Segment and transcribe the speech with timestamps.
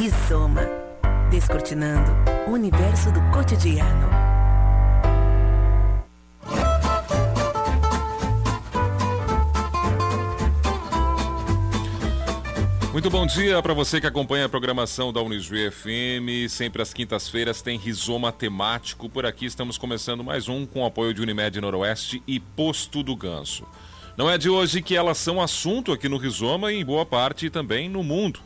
[0.00, 0.62] Rizoma.
[1.28, 2.12] Descortinando
[2.46, 4.08] o universo do cotidiano.
[12.92, 16.48] Muito bom dia para você que acompanha a programação da Unisue FM.
[16.48, 19.08] Sempre às quintas-feiras tem Rizoma temático.
[19.08, 23.66] Por aqui estamos começando mais um com apoio de Unimed Noroeste e Posto do Ganso.
[24.16, 27.50] Não é de hoje que elas são assunto aqui no Rizoma e em boa parte
[27.50, 28.38] também no mundo.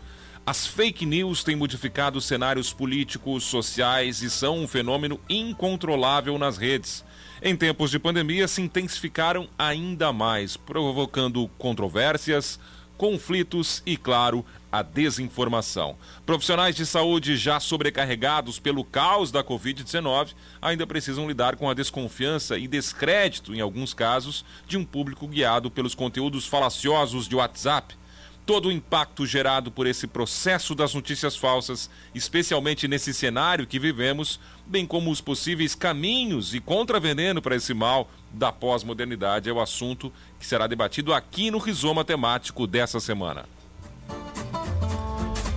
[0.45, 7.05] As fake news têm modificado cenários políticos, sociais e são um fenômeno incontrolável nas redes.
[7.41, 12.59] Em tempos de pandemia, se intensificaram ainda mais, provocando controvérsias,
[12.99, 15.97] conflitos e, claro, a desinformação.
[16.27, 22.59] Profissionais de saúde já sobrecarregados pelo caos da Covid-19 ainda precisam lidar com a desconfiança
[22.59, 28.02] e descrédito, em alguns casos, de um público guiado pelos conteúdos falaciosos de WhatsApp
[28.45, 34.41] todo o impacto gerado por esse processo das notícias falsas, especialmente nesse cenário que vivemos,
[34.67, 40.13] bem como os possíveis caminhos e contraveneno para esse mal da pós-modernidade, é o assunto
[40.39, 43.45] que será debatido aqui no Rizoma Temático dessa semana.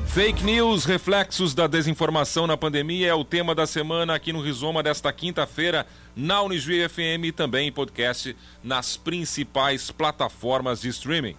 [0.08, 4.82] Fake news, reflexos da desinformação na pandemia é o tema da semana aqui no Rizoma
[4.82, 8.34] desta quinta-feira na Unisui FM e também em podcast
[8.64, 11.36] nas principais plataformas de streaming.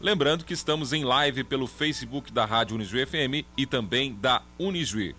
[0.00, 5.14] Lembrando que estamos em live pelo Facebook da Rádio Unijuí FM e também da Unijuí.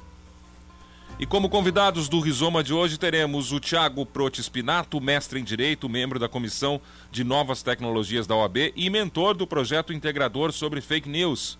[1.19, 5.89] E como convidados do Rizoma de hoje teremos o Tiago Prote Spinato, mestre em Direito,
[5.89, 6.79] membro da Comissão
[7.11, 11.57] de Novas Tecnologias da OAB e mentor do projeto integrador sobre fake news.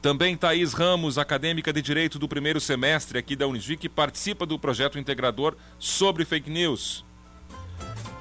[0.00, 4.58] Também Thaís Ramos, acadêmica de Direito do primeiro semestre aqui da Unijuí, que participa do
[4.58, 7.04] projeto integrador sobre fake news.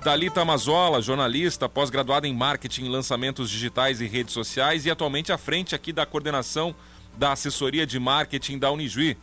[0.03, 5.73] Dalita Mazola, jornalista, pós-graduada em marketing, lançamentos digitais e redes sociais e atualmente à frente
[5.73, 6.75] aqui da coordenação
[7.17, 9.15] da assessoria de marketing da Unijuí.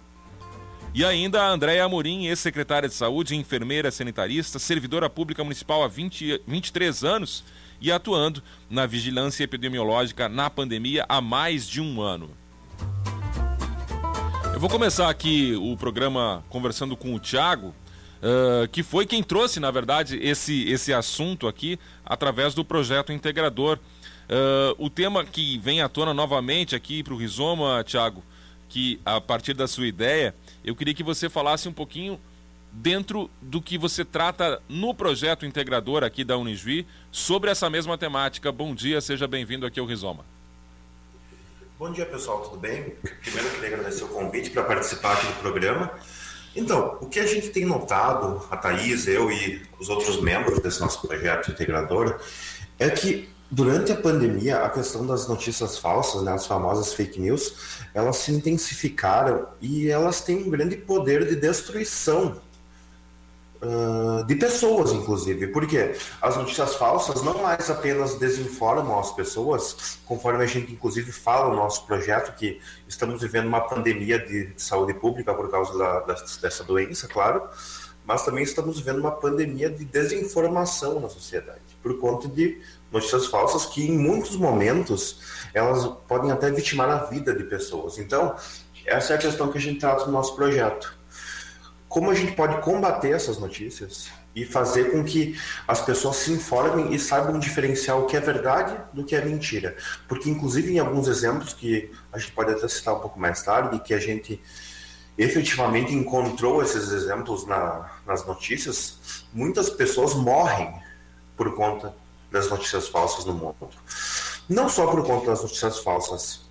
[0.95, 6.41] E ainda a Andréia Amorim, ex-secretária de saúde, enfermeira sanitarista, servidora pública municipal há 20,
[6.47, 7.45] 23 anos
[7.79, 12.31] e atuando na vigilância epidemiológica na pandemia há mais de um ano.
[14.55, 17.75] Eu vou começar aqui o programa conversando com o Tiago,
[18.23, 23.79] uh, que foi quem trouxe, na verdade, esse, esse assunto aqui através do projeto integrador.
[24.29, 28.23] Uh, o tema que vem à tona novamente aqui para o Rizoma, Tiago,
[28.69, 32.21] que a partir da sua ideia, eu queria que você falasse um pouquinho
[32.73, 38.53] dentro do que você trata no projeto integrador aqui da Unijuí sobre essa mesma temática.
[38.53, 40.25] Bom dia, seja bem-vindo aqui ao Rizoma.
[41.79, 42.91] Bom dia, pessoal, tudo bem?
[43.23, 45.91] Primeiro, eu queria agradecer o convite para participar aqui do programa.
[46.55, 50.81] Então, o que a gente tem notado, a Thaís, eu e os outros membros desse
[50.81, 52.19] nosso projeto integrador,
[52.79, 57.55] é que durante a pandemia, a questão das notícias falsas, né, as famosas fake news,
[57.95, 62.41] elas se intensificaram e elas têm um grande poder de destruição
[63.63, 65.49] uh, de pessoas, inclusive.
[65.49, 71.51] Porque as notícias falsas não mais apenas desinformam as pessoas, conforme a gente, inclusive, fala
[71.51, 76.01] no nosso projeto, que estamos vivendo uma pandemia de, de saúde pública por causa da,
[76.01, 77.43] da, dessa doença, claro,
[78.05, 82.61] mas também estamos vivendo uma pandemia de desinformação na sociedade, por conta de
[82.91, 85.21] notícias falsas que, em muitos momentos,
[85.55, 87.99] elas podem até vitimar a vida de pessoas.
[87.99, 88.35] Então,
[88.85, 91.00] essa é a questão que a gente trata no nosso projeto
[91.91, 95.37] como a gente pode combater essas notícias e fazer com que
[95.67, 99.77] as pessoas se informem e saibam diferenciar o que é verdade do que é mentira.
[100.07, 103.81] Porque, inclusive, em alguns exemplos que a gente pode até citar um pouco mais tarde,
[103.81, 104.41] que a gente
[105.19, 110.73] efetivamente encontrou esses exemplos na, nas notícias, muitas pessoas morrem
[111.37, 111.93] por conta
[112.31, 113.69] das notícias falsas no mundo.
[114.49, 116.43] Não só por conta das notícias falsas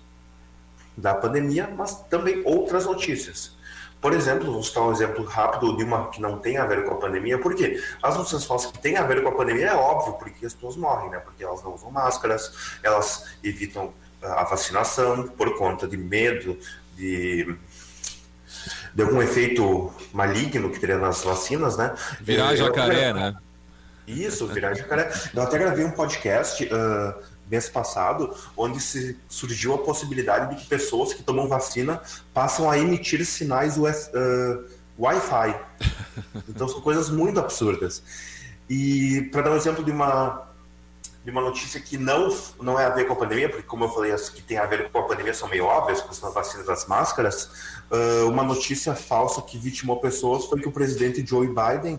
[0.94, 3.58] da pandemia, mas também outras notícias.
[4.00, 6.94] Por exemplo, vou citar um exemplo rápido de uma que não tem a ver com
[6.94, 7.38] a pandemia.
[7.38, 7.82] Por quê?
[8.02, 10.76] As notícias falsas que têm a ver com a pandemia é óbvio, porque as pessoas
[10.76, 11.18] morrem, né?
[11.18, 16.58] Porque elas não usam máscaras, elas evitam ah, a vacinação por conta de medo
[16.96, 17.54] de
[18.94, 21.94] de algum efeito maligno que teria nas vacinas, né?
[22.20, 23.36] Virar jacaré, né?
[24.06, 25.10] Isso, virar jacaré.
[25.32, 27.14] Eu até gravei um podcast uh,
[27.50, 32.00] mês passado, onde se surgiu a possibilidade de que pessoas que tomam vacina
[32.32, 34.64] passam a emitir sinais uh,
[34.98, 35.60] Wi-Fi.
[36.48, 38.02] Então são coisas muito absurdas.
[38.68, 40.46] E para dar um exemplo de uma
[41.24, 43.88] de uma notícia que não não é a ver com a pandemia, porque como eu
[43.88, 46.66] falei, as que tem a ver com a pandemia são meio óbvias, com as vacinas
[46.66, 47.50] das máscaras.
[47.90, 51.98] Uh, uma notícia falsa que vitimou pessoas foi que o presidente Joe Biden,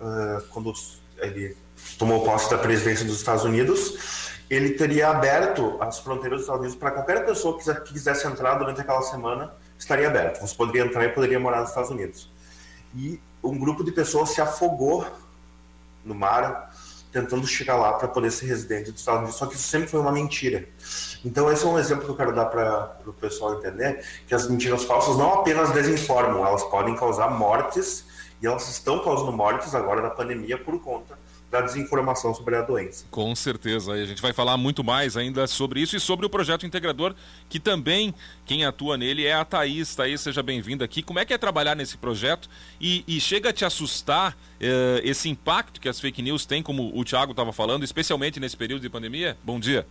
[0.00, 0.72] uh, quando
[1.18, 1.56] ele
[1.98, 6.78] tomou posse da presidência dos Estados Unidos, ele teria aberto as fronteiras dos Estados Unidos
[6.78, 10.40] para qualquer pessoa que quisesse entrar durante aquela semana, estaria aberto.
[10.40, 12.30] Você poderia entrar e poderia morar nos Estados Unidos.
[12.94, 15.06] E um grupo de pessoas se afogou
[16.04, 16.72] no mar
[17.12, 20.00] tentando chegar lá para poder ser residente dos Estados Unidos, só que isso sempre foi
[20.00, 20.66] uma mentira.
[21.22, 24.48] Então esse é um exemplo que eu quero dar para o pessoal entender que as
[24.48, 28.06] mentiras falsas não apenas desinformam, elas podem causar mortes
[28.40, 31.18] e elas estão causando mortes agora na pandemia por conta
[31.52, 33.04] da desinformação sobre a doença.
[33.10, 36.64] Com certeza, a gente vai falar muito mais ainda sobre isso e sobre o projeto
[36.64, 37.14] integrador,
[37.46, 38.14] que também
[38.46, 39.94] quem atua nele é a Thaís.
[39.94, 41.02] Thaís, seja bem-vinda aqui.
[41.02, 42.48] Como é que é trabalhar nesse projeto?
[42.80, 46.90] E, e chega a te assustar eh, esse impacto que as fake news têm, como
[46.98, 49.36] o Thiago estava falando, especialmente nesse período de pandemia?
[49.44, 49.86] Bom dia.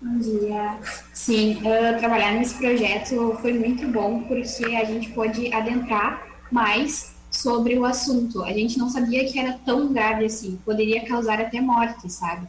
[0.00, 0.78] Bom dia.
[1.12, 7.78] Sim, uh, trabalhar nesse projeto foi muito bom porque a gente pôde adentrar mais sobre
[7.78, 8.42] o assunto.
[8.42, 12.48] A gente não sabia que era tão grave assim, poderia causar até morte, sabe?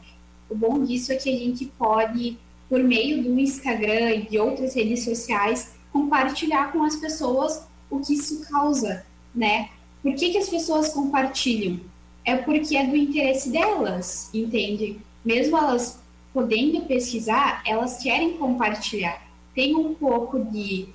[0.50, 2.38] O bom disso é que a gente pode,
[2.69, 8.13] por meio do Instagram e de outras redes sociais, compartilhar com as pessoas o que
[8.13, 9.69] isso causa, né?
[10.01, 11.80] Por que, que as pessoas compartilham?
[12.24, 15.00] É porque é do interesse delas, entende?
[15.24, 16.00] Mesmo elas
[16.33, 19.25] podendo pesquisar, elas querem compartilhar.
[19.56, 20.88] Tem um pouco de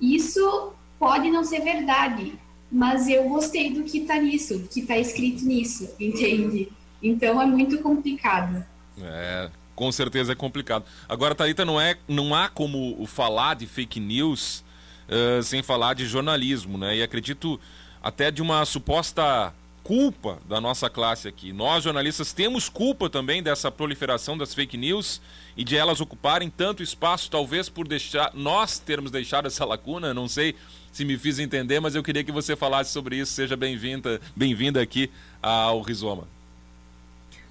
[0.00, 2.38] isso pode não ser verdade,
[2.70, 6.68] mas eu gostei do que está nisso, do que está escrito nisso, entende?
[7.02, 8.64] Então é muito complicado.
[9.00, 10.84] É, com certeza é complicado.
[11.08, 14.64] Agora, Thalita, não, é, não há como falar de fake news
[15.08, 16.96] uh, sem falar de jornalismo, né?
[16.96, 17.58] E acredito
[18.02, 21.50] até de uma suposta culpa da nossa classe aqui.
[21.50, 25.18] Nós, jornalistas, temos culpa também dessa proliferação das fake news
[25.56, 30.28] e de elas ocuparem tanto espaço, talvez por deixar nós termos deixado essa lacuna, não
[30.28, 30.54] sei
[30.98, 33.32] se me fiz entender, mas eu queria que você falasse sobre isso.
[33.32, 35.08] Seja bem-vinda, bem-vinda aqui
[35.40, 36.26] ao Rizoma.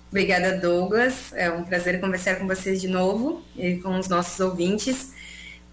[0.09, 1.31] Obrigada, Douglas.
[1.33, 5.13] É um prazer conversar com vocês de novo e com os nossos ouvintes.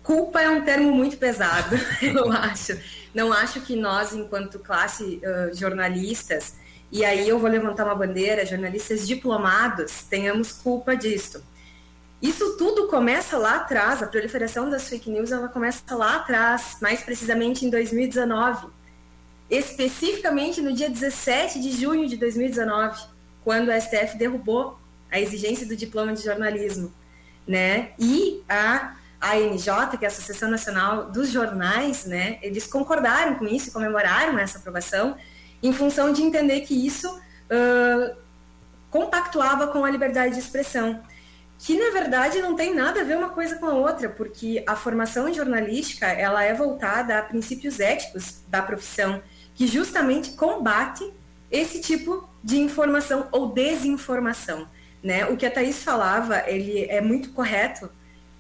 [0.05, 2.79] Culpa é um termo muito pesado, eu acho.
[3.13, 6.55] Não acho que nós, enquanto classe uh, jornalistas,
[6.93, 11.43] e aí eu vou levantar uma bandeira, jornalistas diplomados, tenhamos culpa disso.
[12.21, 17.03] Isso tudo começa lá atrás, a proliferação das fake news ela começa lá atrás, mais
[17.03, 18.69] precisamente em 2019.
[19.51, 22.99] Especificamente no dia 17 de junho de 2019,
[23.45, 24.79] quando a STF derrubou
[25.11, 26.93] a exigência do diploma de jornalismo,
[27.47, 27.93] né?
[27.99, 33.73] E a ANJ, que é a Associação Nacional dos Jornais, né, eles concordaram com isso,
[33.73, 35.17] comemoraram essa aprovação,
[35.63, 38.17] em função de entender que isso uh,
[38.91, 41.01] compactuava com a liberdade de expressão
[41.65, 44.77] que na verdade não tem nada a ver uma coisa com a outra, porque a
[44.77, 49.23] formação em jornalística ela é voltada a princípios éticos da profissão,
[49.55, 51.11] que justamente combate
[51.51, 54.69] esse tipo de informação ou desinformação,
[55.03, 55.25] né?
[55.25, 57.89] O que a Thaís falava, ele é muito correto,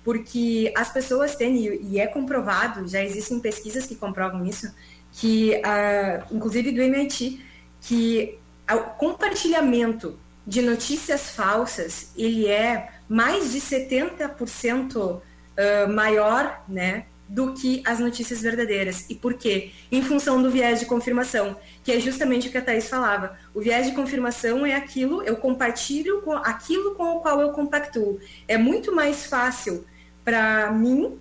[0.05, 4.71] porque as pessoas têm, e é comprovado, já existem pesquisas que comprovam isso,
[5.12, 7.43] que, uh, inclusive do MIT,
[7.81, 8.38] que
[8.71, 17.82] o compartilhamento de notícias falsas, ele é mais de 70% uh, maior, né, do que
[17.86, 19.06] as notícias verdadeiras.
[19.08, 19.70] E por quê?
[19.90, 23.38] Em função do viés de confirmação, que é justamente o que a Thais falava.
[23.54, 28.20] O viés de confirmação é aquilo, eu compartilho com aquilo com o qual eu compactuo.
[28.46, 29.84] É muito mais fácil
[30.22, 31.18] para mim,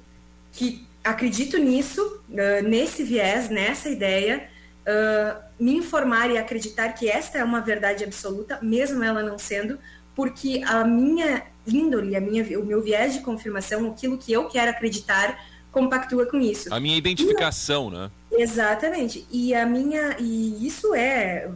[0.51, 4.49] que acredito nisso, uh, nesse viés, nessa ideia,
[4.83, 9.79] uh, me informar e acreditar que esta é uma verdade absoluta, mesmo ela não sendo,
[10.15, 14.71] porque a minha índole, a minha, o meu viés de confirmação, aquilo que eu quero
[14.71, 15.39] acreditar,
[15.71, 16.73] compactua com isso.
[16.73, 18.11] A minha identificação, né?
[18.31, 19.25] Exatamente.
[19.31, 21.49] E a minha e isso é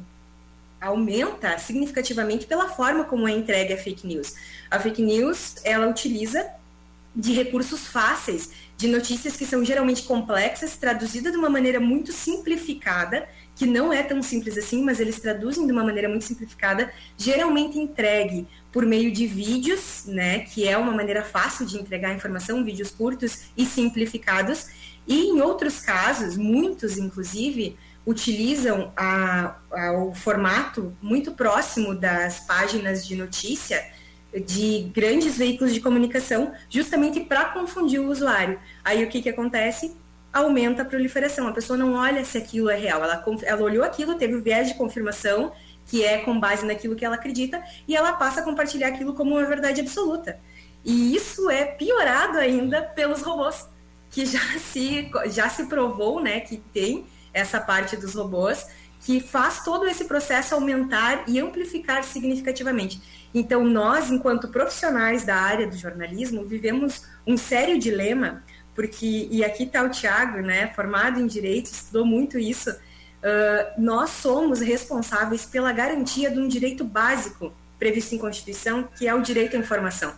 [0.79, 4.35] aumenta significativamente pela forma como é entregue a fake news.
[4.69, 6.47] A fake news, ela utiliza
[7.15, 13.27] de recursos fáceis, de notícias que são geralmente complexas, traduzidas de uma maneira muito simplificada
[13.57, 17.79] que não é tão simples assim, mas eles traduzem de uma maneira muito simplificada, geralmente
[17.79, 22.91] entregue por meio de vídeos, né, que é uma maneira fácil de entregar informação, vídeos
[22.91, 24.67] curtos e simplificados.
[25.07, 33.07] E em outros casos, muitos inclusive, utilizam a, a, o formato muito próximo das páginas
[33.07, 33.83] de notícia
[34.45, 38.59] de grandes veículos de comunicação, justamente para confundir o usuário.
[38.83, 39.95] Aí o que, que acontece?
[40.31, 41.47] Aumenta a proliferação.
[41.47, 43.03] A pessoa não olha se aquilo é real.
[43.03, 45.51] Ela, ela olhou aquilo, teve o viés de confirmação,
[45.85, 49.35] que é com base naquilo que ela acredita, e ela passa a compartilhar aquilo como
[49.35, 50.39] uma verdade absoluta.
[50.83, 53.67] E isso é piorado ainda pelos robôs,
[54.09, 58.67] que já se, já se provou né, que tem essa parte dos robôs
[58.99, 63.01] que faz todo esse processo aumentar e amplificar significativamente.
[63.33, 68.43] Então, nós, enquanto profissionais da área do jornalismo, vivemos um sério dilema,
[68.77, 74.11] porque, e aqui está o Tiago, né, formado em Direito, estudou muito isso, uh, nós
[74.11, 79.55] somos responsáveis pela garantia de um direito básico previsto em Constituição, que é o direito
[79.55, 80.13] à informação.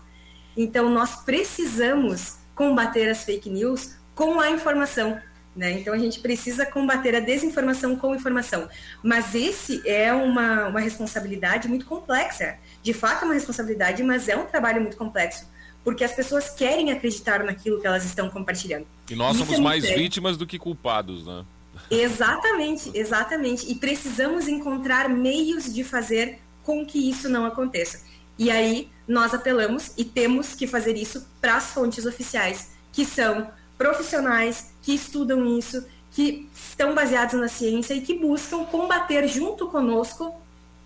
[0.58, 5.22] Então, nós precisamos combater as fake news com a informação.
[5.56, 5.72] Né?
[5.72, 8.68] Então, a gente precisa combater a desinformação com informação.
[9.02, 12.58] Mas esse é uma, uma responsabilidade muito complexa.
[12.84, 15.48] De fato, é uma responsabilidade, mas é um trabalho muito complexo.
[15.84, 18.86] Porque as pessoas querem acreditar naquilo que elas estão compartilhando.
[19.10, 19.98] E nós Isso somos é mais sério.
[19.98, 21.46] vítimas do que culpados, né?
[21.90, 23.72] Exatamente, exatamente.
[23.72, 28.04] E precisamos encontrar meios de fazer com que isso não aconteça.
[28.38, 33.50] E aí nós apelamos e temos que fazer isso para as fontes oficiais, que são
[33.78, 40.36] profissionais que estudam isso, que estão baseados na ciência e que buscam combater junto conosco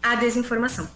[0.01, 0.87] a desinformação.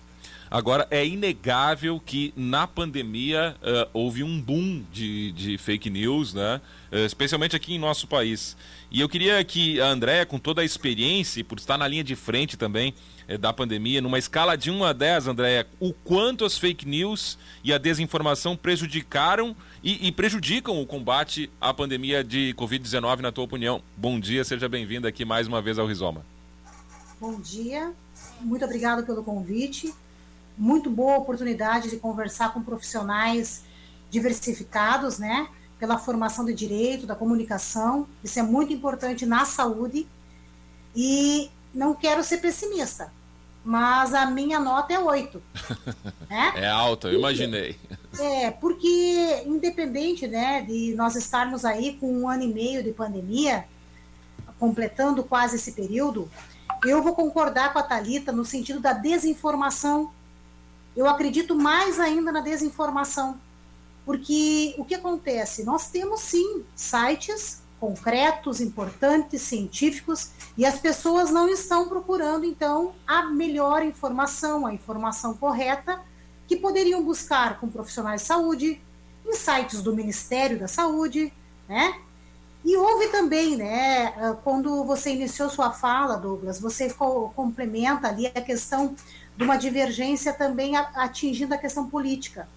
[0.49, 6.61] Agora, é inegável que na pandemia uh, houve um boom de, de fake news, né?
[6.89, 8.55] Uh, especialmente aqui em nosso país.
[8.89, 12.15] E eu queria que a Andréa, com toda a experiência, por estar na linha de
[12.15, 12.93] frente também
[13.27, 17.37] uh, da pandemia, numa escala de 1 a 10, Andréa, o quanto as fake news
[17.61, 23.43] e a desinformação prejudicaram e, e prejudicam o combate à pandemia de Covid-19, na tua
[23.43, 23.81] opinião.
[23.97, 26.25] Bom dia, seja bem-vinda aqui mais uma vez ao Rizoma.
[27.19, 27.91] Bom dia,
[28.39, 29.93] muito obrigado pelo convite
[30.57, 33.63] muito boa oportunidade de conversar com profissionais
[34.09, 35.47] diversificados, né?
[35.79, 38.07] Pela formação de direito, da comunicação.
[38.23, 40.07] Isso é muito importante na saúde.
[40.95, 43.11] E não quero ser pessimista,
[43.63, 45.43] mas a minha nota é 8.
[46.27, 46.53] né?
[46.55, 47.77] É alta, eu imaginei.
[48.19, 53.65] É, porque independente né, de nós estarmos aí com um ano e meio de pandemia,
[54.57, 56.27] completando quase esse período,
[56.83, 60.11] eu vou concordar com a Talita no sentido da desinformação
[60.97, 63.39] eu acredito mais ainda na desinformação,
[64.03, 65.63] porque o que acontece?
[65.63, 73.27] Nós temos sim sites concretos, importantes, científicos, e as pessoas não estão procurando então a
[73.27, 76.01] melhor informação, a informação correta
[76.47, 78.81] que poderiam buscar com profissionais de saúde,
[79.23, 81.31] em sites do Ministério da Saúde,
[81.69, 81.99] né?
[82.65, 88.41] E houve também, né, ah, quando você iniciou sua fala, Douglas, você complementa ali a
[88.41, 88.95] questão
[89.37, 92.49] de uma divergência também atingindo a questão política.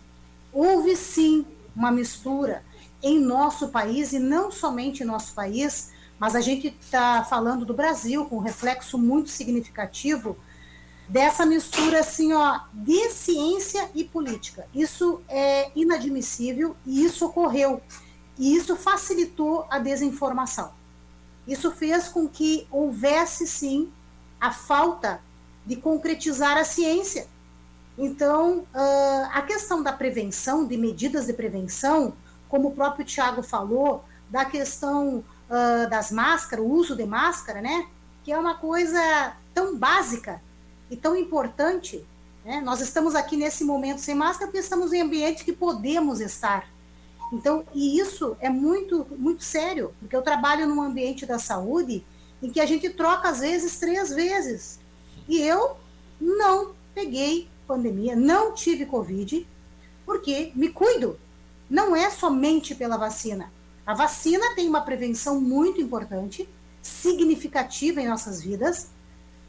[0.53, 1.45] Houve sim
[1.77, 2.65] uma mistura
[3.03, 7.75] em nosso país, e não somente em nosso país, mas a gente está falando do
[7.75, 10.37] Brasil, com um reflexo muito significativo
[11.09, 14.67] dessa mistura assim, ó, de ciência e política.
[14.75, 17.83] Isso é inadmissível e isso ocorreu.
[18.39, 20.73] E isso facilitou a desinformação.
[21.47, 23.91] Isso fez com que houvesse sim
[24.41, 25.21] a falta
[25.65, 27.27] de concretizar a ciência.
[27.97, 32.15] Então, uh, a questão da prevenção, de medidas de prevenção,
[32.49, 37.87] como o próprio Tiago falou, da questão uh, das máscaras, o uso de máscara, né?
[38.25, 40.41] Que é uma coisa tão básica
[40.91, 42.05] e tão importante.
[42.45, 42.61] Né?
[42.61, 46.67] Nós estamos aqui nesse momento sem máscara porque estamos em ambiente que podemos estar.
[47.33, 52.05] Então, e isso é muito, muito sério, porque eu trabalho num ambiente da saúde
[52.43, 54.80] em que a gente troca às vezes três vezes
[55.31, 55.77] e eu
[56.21, 59.47] não peguei pandemia, não tive Covid,
[60.05, 61.21] porque me cuido.
[61.71, 63.53] Não é somente pela vacina.
[63.87, 66.49] A vacina tem uma prevenção muito importante,
[66.83, 68.89] significativa em nossas vidas,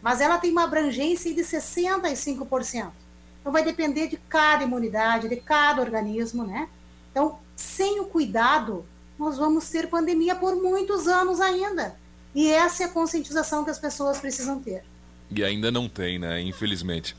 [0.03, 2.91] mas ela tem uma abrangência de 65%.
[3.39, 6.69] Então vai depender de cada imunidade, de cada organismo, né?
[7.09, 8.85] Então, sem o cuidado,
[9.17, 11.99] nós vamos ter pandemia por muitos anos ainda.
[12.35, 14.90] E essa é a conscientização que as pessoas precisam ter.
[15.33, 16.41] E ainda não tem, né?
[16.41, 17.15] Infelizmente.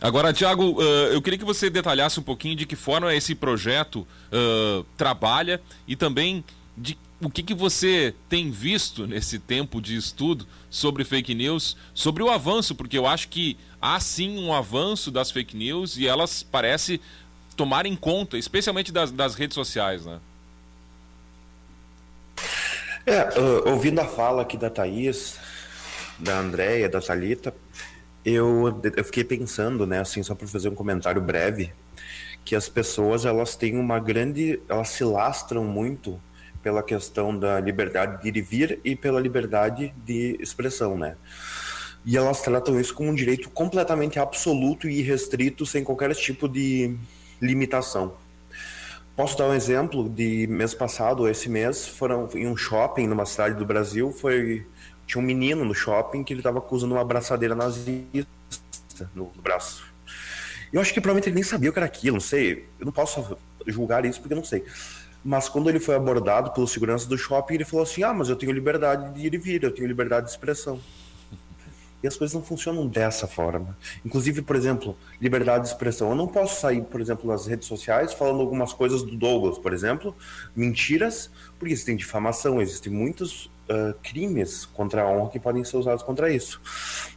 [0.00, 4.06] Agora, Tiago, uh, eu queria que você detalhasse um pouquinho de que forma esse projeto
[4.32, 6.42] uh, trabalha e também
[6.76, 12.22] de o que, que você tem visto nesse tempo de estudo sobre fake news, sobre
[12.22, 16.42] o avanço, porque eu acho que há sim um avanço das fake news e elas
[16.42, 16.98] parecem
[17.54, 20.18] tomar em conta, especialmente das, das redes sociais, né?
[23.04, 25.38] É, uh, ouvindo a fala aqui da Thaís,
[26.20, 27.54] da Andréia, da Thalita,
[28.24, 31.72] eu, eu fiquei pensando, né, assim, só para fazer um comentário breve,
[32.44, 36.20] que as pessoas, elas têm uma grande, elas se lastram muito
[36.62, 41.16] pela questão da liberdade de ir e vir e pela liberdade de expressão, né?
[42.04, 46.96] E elas tratam isso como um direito completamente absoluto e irrestrito, sem qualquer tipo de
[47.40, 48.14] limitação.
[49.14, 53.54] Posso dar um exemplo de mês passado, esse mês, foram em um shopping numa cidade
[53.54, 54.66] do Brasil, foi
[55.10, 58.28] tinha um menino no shopping que ele estava acusando uma abraçadeira nazista
[59.12, 59.84] no braço.
[60.72, 62.68] Eu acho que provavelmente ele nem sabia o que era aquilo, não sei.
[62.78, 63.36] Eu não posso
[63.66, 64.64] julgar isso porque eu não sei.
[65.24, 68.36] Mas quando ele foi abordado pelos seguranças do shopping, ele falou assim: Ah, mas eu
[68.36, 70.80] tenho liberdade de ir e vir, eu tenho liberdade de expressão.
[72.02, 73.76] E as coisas não funcionam dessa forma.
[74.06, 76.08] Inclusive, por exemplo, liberdade de expressão.
[76.10, 79.74] Eu não posso sair, por exemplo, nas redes sociais falando algumas coisas do Douglas, por
[79.74, 80.16] exemplo,
[80.56, 86.02] mentiras, porque existem difamação, existem muitos uh, crimes contra a honra que podem ser usados
[86.02, 86.60] contra isso.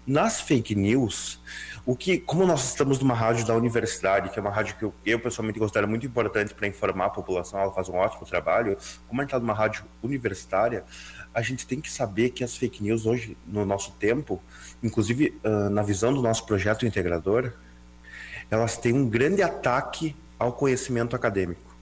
[0.05, 1.41] Nas fake news,
[1.86, 4.93] o que, como nós estamos numa rádio da universidade, que é uma rádio que eu,
[5.05, 8.77] eu pessoalmente considero muito importante para informar a população, ela faz um ótimo trabalho.
[9.07, 10.86] Como a gente está numa rádio universitária,
[11.33, 14.41] a gente tem que saber que as fake news hoje, no nosso tempo,
[14.81, 17.51] inclusive uh, na visão do nosso projeto integrador,
[18.50, 21.72] elas têm um grande ataque ao conhecimento acadêmico.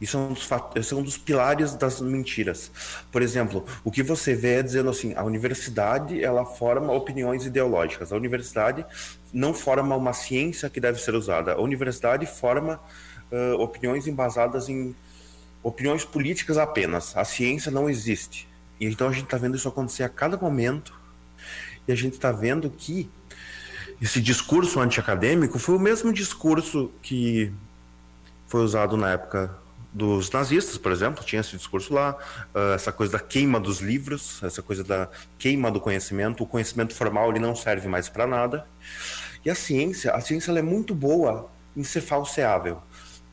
[0.00, 2.70] Isso é um dos, esse é um dos pilares das mentiras.
[3.10, 8.12] Por exemplo, o que você vê é dizendo assim, a universidade ela forma opiniões ideológicas.
[8.12, 8.86] A universidade
[9.32, 11.54] não forma uma ciência que deve ser usada.
[11.54, 12.80] A universidade forma
[13.32, 14.94] uh, opiniões embasadas em
[15.62, 17.16] opiniões políticas apenas.
[17.16, 18.48] A ciência não existe.
[18.80, 20.94] E então a gente está vendo isso acontecer a cada momento.
[21.88, 23.10] E a gente está vendo que
[24.00, 27.52] esse discurso antiacadêmico foi o mesmo discurso que
[28.46, 29.50] foi usado na época
[29.98, 32.16] dos nazistas, por exemplo, tinha esse discurso lá,
[32.54, 36.94] uh, essa coisa da queima dos livros, essa coisa da queima do conhecimento, o conhecimento
[36.94, 38.64] formal ele não serve mais para nada.
[39.44, 42.80] E a ciência, a ciência é muito boa em ser falseável.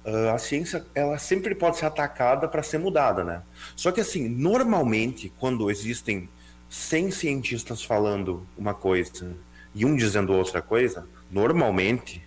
[0.04, 3.44] Uh, a ciência ela sempre pode ser atacada para ser mudada, né?
[3.76, 6.28] Só que assim, normalmente quando existem
[6.68, 9.36] 100 cientistas falando uma coisa
[9.74, 12.24] e um dizendo outra coisa, normalmente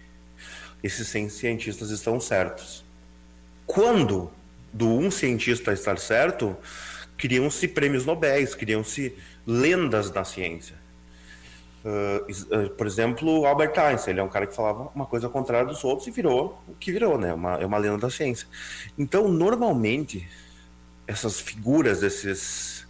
[0.80, 2.87] esses 100 cientistas estão certos
[3.68, 4.32] quando
[4.72, 6.56] do um cientista estar certo,
[7.18, 9.14] criam-se prêmios Nobel, criam-se
[9.46, 10.74] lendas da ciência.
[11.84, 15.68] Uh, uh, por exemplo, Albert Einstein, ele é um cara que falava uma coisa contrária
[15.68, 17.32] dos outros e virou o que virou, né?
[17.32, 18.48] Uma, é uma lenda da ciência.
[18.98, 20.26] Então, normalmente,
[21.06, 22.86] essas figuras, esses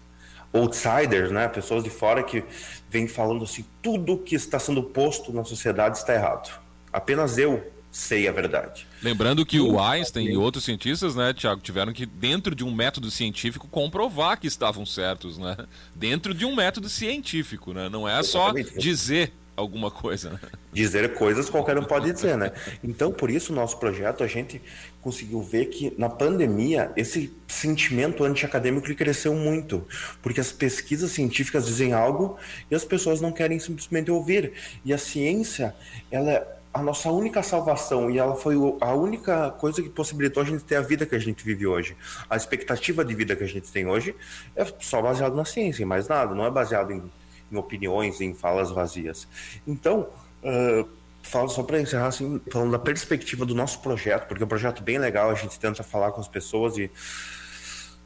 [0.52, 1.48] outsiders, né?
[1.48, 2.44] Pessoas de fora que
[2.88, 6.50] vêm falando assim, tudo que está sendo posto na sociedade está errado.
[6.92, 8.86] Apenas eu sei a verdade.
[9.02, 13.10] Lembrando que o Einstein e outros cientistas, né, Tiago, tiveram que, dentro de um método
[13.10, 15.56] científico, comprovar que estavam certos, né?
[15.94, 17.88] Dentro de um método científico, né?
[17.88, 20.30] Não é só dizer alguma coisa.
[20.30, 20.38] Né?
[20.72, 22.52] Dizer coisas qualquer um pode dizer, né?
[22.82, 24.62] Então, por isso, nosso projeto, a gente
[25.02, 29.86] conseguiu ver que na pandemia esse sentimento antiacadêmico cresceu muito,
[30.22, 32.36] porque as pesquisas científicas dizem algo
[32.70, 34.52] e as pessoas não querem simplesmente ouvir.
[34.84, 35.74] E a ciência,
[36.10, 40.46] ela é a nossa única salvação e ela foi a única coisa que possibilitou a
[40.46, 41.96] gente ter a vida que a gente vive hoje.
[42.28, 44.14] A expectativa de vida que a gente tem hoje
[44.54, 47.02] é só baseado na ciência, em mais nada, não é baseado em,
[47.50, 49.26] em opiniões, em falas vazias.
[49.66, 50.08] Então,
[50.42, 50.88] uh,
[51.22, 54.82] falo só para encerrar assim, falando da perspectiva do nosso projeto, porque é um projeto
[54.82, 56.90] bem legal, a gente tenta falar com as pessoas e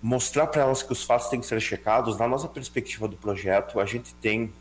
[0.00, 2.18] mostrar para elas que os fatos têm que ser checados.
[2.18, 4.52] Na nossa perspectiva do projeto, a gente tem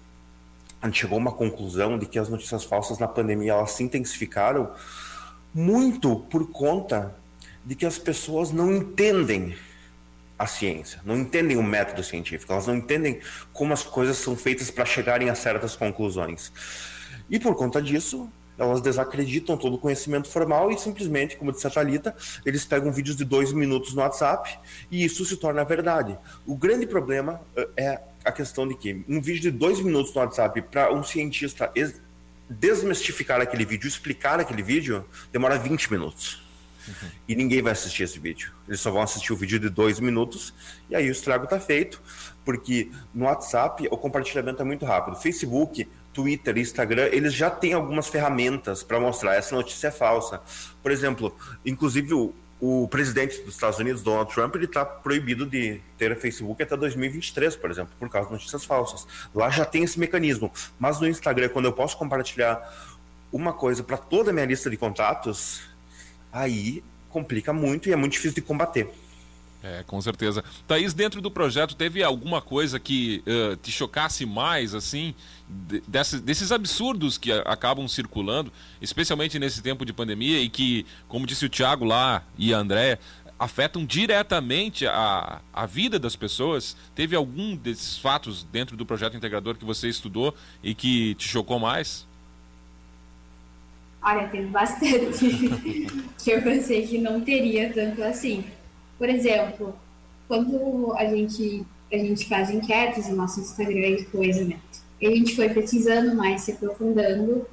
[0.81, 3.83] a gente chegou a uma conclusão de que as notícias falsas na pandemia elas se
[3.83, 4.71] intensificaram
[5.53, 7.15] muito por conta
[7.63, 9.55] de que as pessoas não entendem
[10.39, 13.19] a ciência, não entendem o método científico, elas não entendem
[13.53, 16.51] como as coisas são feitas para chegarem a certas conclusões.
[17.29, 21.69] E por conta disso, elas desacreditam todo o conhecimento formal e simplesmente, como disse a
[21.69, 24.57] Thalita, eles pegam vídeos de dois minutos no WhatsApp
[24.89, 26.17] e isso se torna verdade.
[26.45, 30.21] O grande problema eh, é a questão de que um vídeo de dois minutos no
[30.21, 31.71] WhatsApp para um cientista
[32.49, 36.41] desmistificar aquele vídeo, explicar aquele vídeo, demora 20 minutos.
[36.87, 37.09] Uhum.
[37.27, 38.51] E ninguém vai assistir esse vídeo.
[38.67, 40.53] Eles só vão assistir o vídeo de dois minutos
[40.89, 42.01] e aí o estrago está feito,
[42.43, 45.15] porque no WhatsApp o compartilhamento é muito rápido.
[45.15, 50.41] Facebook, Twitter, Instagram, eles já têm algumas ferramentas para mostrar essa notícia é falsa.
[50.81, 55.81] Por exemplo, inclusive o, o presidente dos Estados Unidos, Donald Trump, ele está proibido de
[55.97, 59.07] ter Facebook até 2023, por exemplo, por causa de notícias falsas.
[59.33, 60.51] Lá já tem esse mecanismo.
[60.79, 62.61] Mas no Instagram, quando eu posso compartilhar
[63.31, 65.61] uma coisa para toda a minha lista de contatos,
[66.31, 68.89] aí complica muito e é muito difícil de combater.
[69.63, 70.43] É, com certeza.
[70.67, 75.13] Thaís, dentro do projeto, teve alguma coisa que uh, te chocasse mais, assim,
[75.87, 81.49] desses, absurdos que acabam circulando, especialmente nesse tempo de pandemia e que, como disse o
[81.49, 82.99] Tiago lá e a Andréia,
[83.37, 86.75] afetam diretamente a, a vida das pessoas?
[86.95, 90.33] Teve algum desses fatos dentro do projeto integrador que você estudou
[90.63, 92.07] e que te chocou mais?
[94.01, 95.87] Olha, teve bastante
[96.23, 98.45] que eu pensei que não teria tanto assim.
[98.97, 99.75] Por exemplo,
[100.27, 104.57] quando a gente a gente faz enquetes no nosso Instagram e coisa, né?
[105.01, 107.45] A gente foi pesquisando mais, se aprofundando.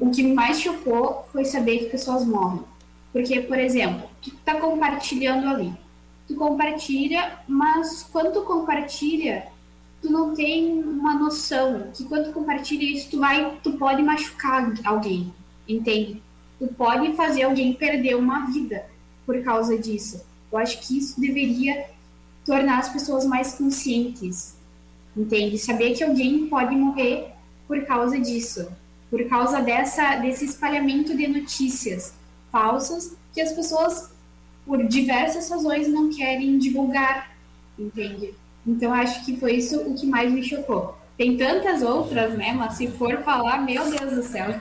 [0.00, 2.62] O que mais chocou foi saber que pessoas morrem.
[3.12, 5.72] Porque, por exemplo, tu tá compartilhando ali.
[6.28, 9.46] Tu compartilha, mas quando tu compartilha,
[10.02, 14.72] tu não tem uma noção que quando tu compartilha isso, tu vai, tu pode machucar
[14.84, 15.32] alguém,
[15.68, 16.22] entende?
[16.58, 18.86] Tu pode fazer alguém perder uma vida
[19.24, 20.24] por causa disso.
[20.50, 21.86] Eu acho que isso deveria
[22.44, 24.55] tornar as pessoas mais conscientes,
[25.16, 25.58] entende?
[25.58, 27.28] Saber que alguém pode morrer
[27.66, 28.68] por causa disso,
[29.10, 32.14] por causa dessa desse espalhamento de notícias
[32.52, 34.10] falsas que as pessoas
[34.64, 37.36] por diversas razões não querem divulgar,
[37.78, 38.34] entende?
[38.66, 40.98] Então acho que foi isso o que mais me chocou.
[41.16, 42.52] Tem tantas outras, né?
[42.52, 44.48] Mas se for falar, meu Deus do céu.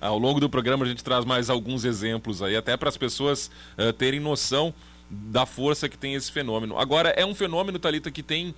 [0.00, 3.50] Ao longo do programa a gente traz mais alguns exemplos aí, até para as pessoas
[3.78, 4.74] uh, terem noção
[5.08, 6.78] da força que tem esse fenômeno.
[6.78, 8.54] Agora, é um fenômeno, Talita, que tem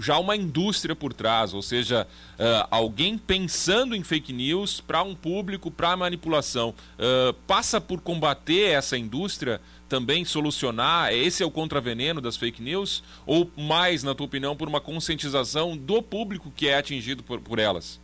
[0.00, 5.14] já uma indústria por trás, ou seja, uh, alguém pensando em fake news para um
[5.14, 6.74] público, para manipulação.
[6.98, 11.12] Uh, passa por combater essa indústria, também solucionar?
[11.12, 13.02] Esse é o contraveneno das fake news?
[13.26, 17.58] Ou mais, na tua opinião, por uma conscientização do público que é atingido por, por
[17.58, 18.00] elas?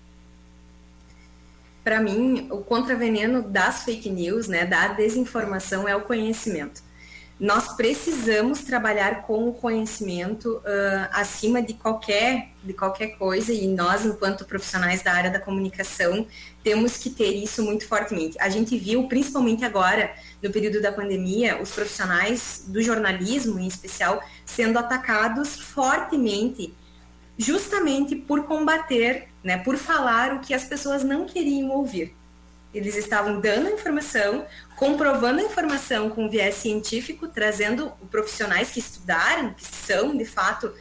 [1.83, 6.83] Para mim, o contraveneno das fake news, né, da desinformação, é o conhecimento
[7.39, 14.07] nós precisamos trabalhar com o conhecimento uh, acima de qualquer, de qualquer coisa, e nós,
[14.07, 16.27] enquanto profissionais da área da comunicação,
[16.65, 18.39] temos que ter isso muito fortemente.
[18.41, 24.23] A gente viu, principalmente agora, no período da pandemia, os profissionais do jornalismo, em especial,
[24.47, 26.73] sendo atacados fortemente,
[27.37, 32.15] justamente por combater, né, por falar o que as pessoas não queriam ouvir.
[32.77, 34.45] Eles estavam dando a informação,
[34.77, 40.73] comprovando a informação com viés científico, trazendo profissionais que estudaram, que são, de fato,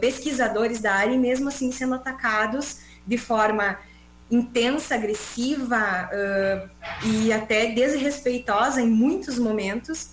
[0.00, 3.78] pesquisadores da área, e mesmo assim sendo atacados de forma
[4.30, 10.12] intensa, agressiva uh, e até desrespeitosa em muitos momentos,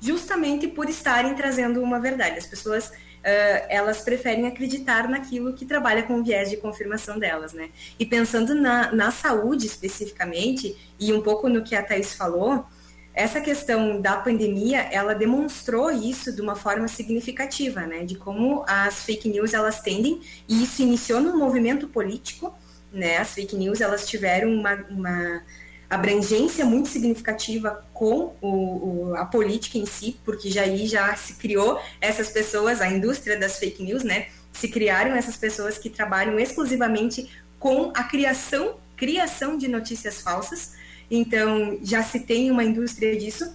[0.00, 2.38] justamente por estarem trazendo uma verdade.
[2.38, 7.52] As pessoas uh, elas preferem acreditar naquilo que trabalha com o viés de confirmação delas,
[7.52, 7.70] né?
[7.98, 12.64] E pensando na, na saúde especificamente, e um pouco no que a Thais falou,
[13.12, 18.04] essa questão da pandemia, ela demonstrou isso de uma forma significativa, né?
[18.04, 22.54] De como as fake news, elas tendem, e isso iniciou num movimento político,
[22.92, 23.18] né?
[23.18, 25.42] As fake news, elas tiveram uma, uma
[25.90, 28.48] abrangência muito significativa com o,
[29.10, 33.36] o, a política em si, porque já aí já se criou essas pessoas, a indústria
[33.36, 34.28] das fake news, né?
[34.52, 40.74] Se criaram essas pessoas que trabalham exclusivamente com a criação, criação de notícias falsas.
[41.10, 43.52] Então, já se tem uma indústria disso,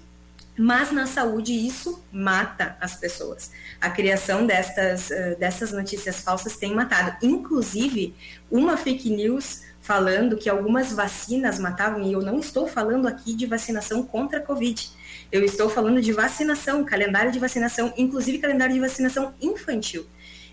[0.57, 3.51] mas na saúde isso mata as pessoas.
[3.79, 7.15] A criação destas, dessas notícias falsas tem matado.
[7.21, 8.13] Inclusive,
[8.51, 13.45] uma fake news falando que algumas vacinas matavam, e eu não estou falando aqui de
[13.45, 14.89] vacinação contra a Covid.
[15.31, 20.07] Eu estou falando de vacinação, calendário de vacinação, inclusive calendário de vacinação infantil.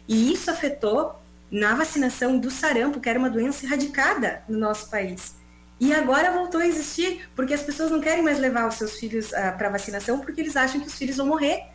[0.06, 1.18] E isso afetou
[1.50, 5.34] na vacinação do sarampo, que era uma doença erradicada no nosso país.
[5.80, 9.32] E agora voltou a existir, porque as pessoas não querem mais levar os seus filhos
[9.32, 11.71] ah, para vacinação, porque eles acham que os filhos vão morrer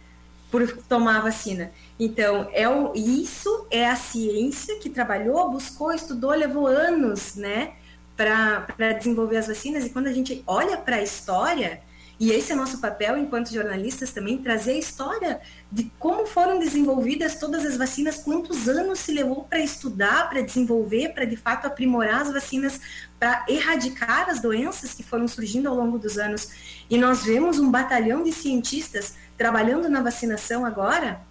[0.49, 1.71] por tomar a vacina.
[1.99, 7.73] Então, é o, isso é a ciência que trabalhou, buscou, estudou, levou anos, né,
[8.15, 9.85] para desenvolver as vacinas.
[9.85, 11.81] E quando a gente olha para a história,
[12.19, 15.39] e esse é nosso papel enquanto jornalistas também, trazer a história
[15.71, 21.09] de como foram desenvolvidas todas as vacinas, quantos anos se levou para estudar, para desenvolver,
[21.09, 22.79] para de fato aprimorar as vacinas,
[23.19, 26.49] para erradicar as doenças que foram surgindo ao longo dos anos.
[26.89, 31.21] E nós vemos um batalhão de cientistas trabalhando na vacinação agora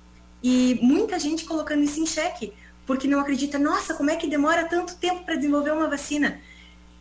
[0.42, 2.52] e muita gente colocando isso em xeque,
[2.86, 6.40] porque não acredita, nossa, como é que demora tanto tempo para desenvolver uma vacina?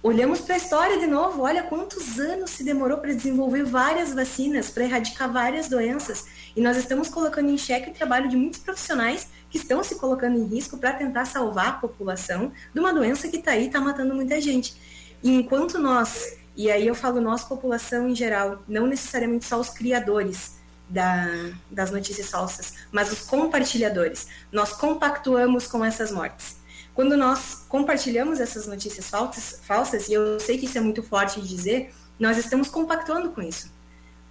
[0.02, 4.70] Olhamos para a história de novo, olha quantos anos se demorou para desenvolver várias vacinas,
[4.70, 6.26] para erradicar várias doenças.
[6.56, 10.38] E nós estamos colocando em xeque o trabalho de muitos profissionais que estão se colocando
[10.38, 14.14] em risco para tentar salvar a população de uma doença que está aí, está matando
[14.14, 14.76] muita gente.
[15.24, 19.70] E enquanto nós, e aí eu falo nós, população em geral, não necessariamente só os
[19.70, 20.55] criadores,
[20.90, 21.28] da,
[21.70, 24.28] das notícias falsas, mas os compartilhadores.
[24.52, 26.58] Nós compactuamos com essas mortes.
[26.94, 31.42] Quando nós compartilhamos essas notícias falsas, falsas, e eu sei que isso é muito forte
[31.42, 33.74] de dizer, nós estamos compactuando com isso.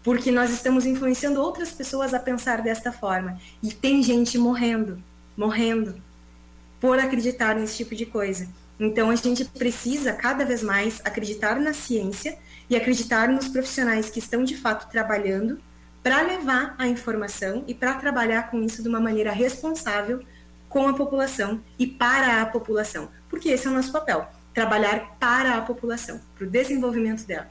[0.03, 3.39] Porque nós estamos influenciando outras pessoas a pensar desta forma.
[3.63, 5.03] E tem gente morrendo,
[5.37, 6.01] morrendo,
[6.81, 8.49] por acreditar nesse tipo de coisa.
[8.79, 12.39] Então a gente precisa cada vez mais acreditar na ciência
[12.69, 15.61] e acreditar nos profissionais que estão de fato trabalhando
[16.05, 20.23] para levar a informação e para trabalhar com isso de uma maneira responsável
[20.69, 25.57] com a população e para a população, porque esse é o nosso papel, trabalhar para
[25.57, 27.49] a população, para o desenvolvimento dela.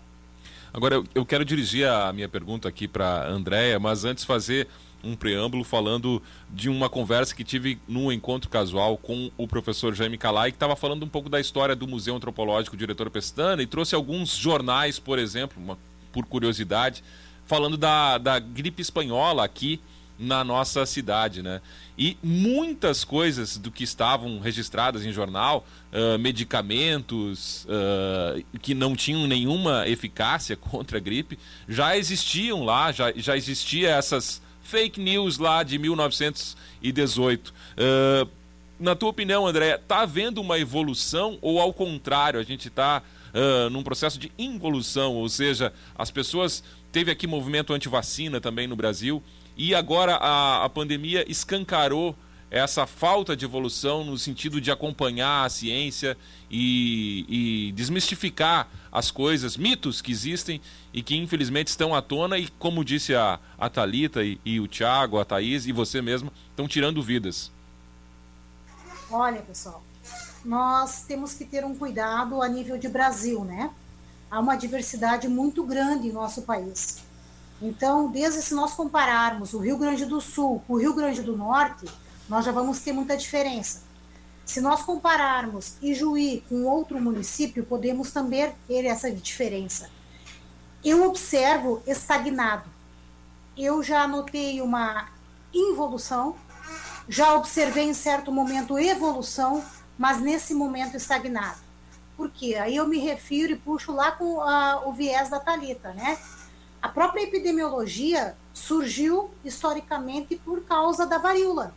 [0.72, 4.68] Agora, eu, quero dirigir a minha pergunta aqui para a Andréia, mas antes fazer
[5.04, 10.18] um preâmbulo falando de uma conversa que tive num encontro casual com o professor Jaime
[10.18, 13.96] Calai, que estava falando um pouco da história do Museu Antropológico Diretor Pestana e trouxe
[13.96, 15.78] alguns jornais, por exemplo, uma,
[16.12, 17.04] por curiosidade,
[17.46, 19.80] falando da, da gripe espanhola aqui
[20.18, 21.62] na nossa cidade, né?
[21.98, 29.28] E muitas coisas do que estavam registradas em jornal, uh, medicamentos uh, que não tinham
[29.28, 35.62] nenhuma eficácia contra a gripe, já existiam lá, já, já existia essas fake news lá
[35.62, 37.50] de 1918.
[37.50, 38.30] Uh,
[38.80, 43.02] na tua opinião, André, está havendo uma evolução ou ao contrário, a gente está
[43.72, 49.22] num processo de involução, ou seja, as pessoas teve aqui movimento anti-vacina também no Brasil
[49.58, 52.16] e agora a, a pandemia escancarou
[52.52, 56.16] essa falta de evolução no sentido de acompanhar a ciência
[56.52, 57.26] e,
[57.68, 60.62] e, desmistificar as coisas, mitos que existem
[60.94, 64.68] e que infelizmente estão à tona e, como disse a, a Thalita e, e o
[64.68, 67.52] Tiago, a Thaís e você mesmo, estão tirando vidas.
[69.10, 69.84] Olha, pessoal,
[70.46, 73.72] nós temos que ter um cuidado a nível de Brasil, né?
[74.34, 77.04] Há uma diversidade muito grande em nosso país.
[77.62, 81.38] Então, desde se nós compararmos o Rio Grande do Sul com o Rio Grande do
[81.38, 81.86] Norte,
[82.28, 83.84] nós já vamos ter muita diferença.
[84.44, 89.88] Se nós compararmos Ijuí com outro município, podemos também ter essa diferença.
[90.84, 92.68] Eu observo estagnado.
[93.56, 95.10] Eu já notei uma
[95.54, 96.36] involução,
[97.08, 99.64] já observei em certo momento evolução,
[99.96, 101.63] mas nesse momento estagnado.
[102.16, 102.56] Por quê?
[102.56, 106.18] Aí eu me refiro e puxo lá com a, o viés da Talita, né?
[106.82, 111.74] A própria epidemiologia surgiu historicamente por causa da varíola.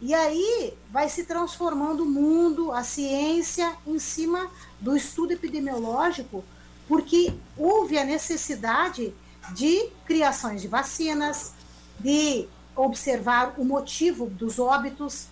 [0.00, 4.48] E aí vai se transformando o mundo, a ciência, em cima
[4.80, 6.44] do estudo epidemiológico,
[6.86, 9.12] porque houve a necessidade
[9.52, 11.52] de criações de vacinas,
[11.98, 15.26] de observar o motivo dos óbitos.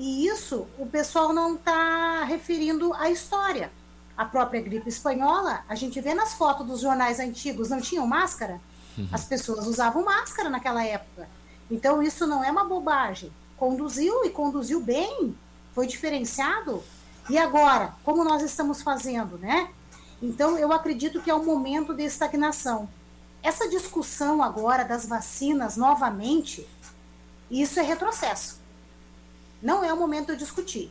[0.00, 3.70] E isso o pessoal não está referindo à história.
[4.16, 8.60] A própria gripe espanhola, a gente vê nas fotos dos jornais antigos, não tinham máscara?
[8.96, 9.08] Uhum.
[9.12, 11.28] As pessoas usavam máscara naquela época.
[11.70, 15.36] Então, isso não é uma bobagem conduziu e conduziu bem,
[15.74, 16.82] foi diferenciado.
[17.28, 19.68] E agora, como nós estamos fazendo, né?
[20.22, 22.88] Então, eu acredito que é um momento de estagnação.
[23.42, 26.66] Essa discussão agora das vacinas novamente,
[27.50, 28.59] isso é retrocesso.
[29.62, 30.90] Não é o momento de discutir.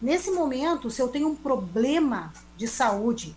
[0.00, 3.36] Nesse momento, se eu tenho um problema de saúde,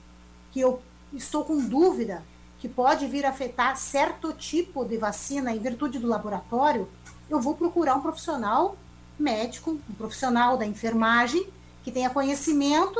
[0.51, 2.23] que eu estou com dúvida
[2.59, 6.87] que pode vir a afetar certo tipo de vacina em virtude do laboratório,
[7.29, 8.77] eu vou procurar um profissional
[9.19, 11.45] médico, um profissional da enfermagem,
[11.83, 12.99] que tenha conhecimento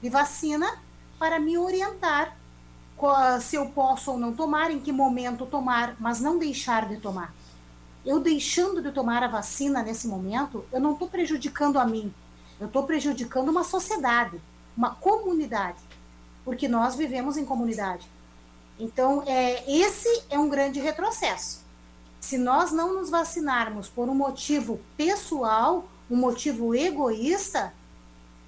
[0.00, 0.78] de vacina
[1.18, 2.36] para me orientar
[3.40, 7.34] se eu posso ou não tomar, em que momento tomar, mas não deixar de tomar.
[8.04, 12.12] Eu deixando de tomar a vacina nesse momento, eu não estou prejudicando a mim,
[12.58, 14.40] eu estou prejudicando uma sociedade,
[14.76, 15.78] uma comunidade,
[16.44, 18.08] porque nós vivemos em comunidade.
[18.78, 21.62] Então, é, esse é um grande retrocesso.
[22.20, 27.72] Se nós não nos vacinarmos por um motivo pessoal, um motivo egoísta,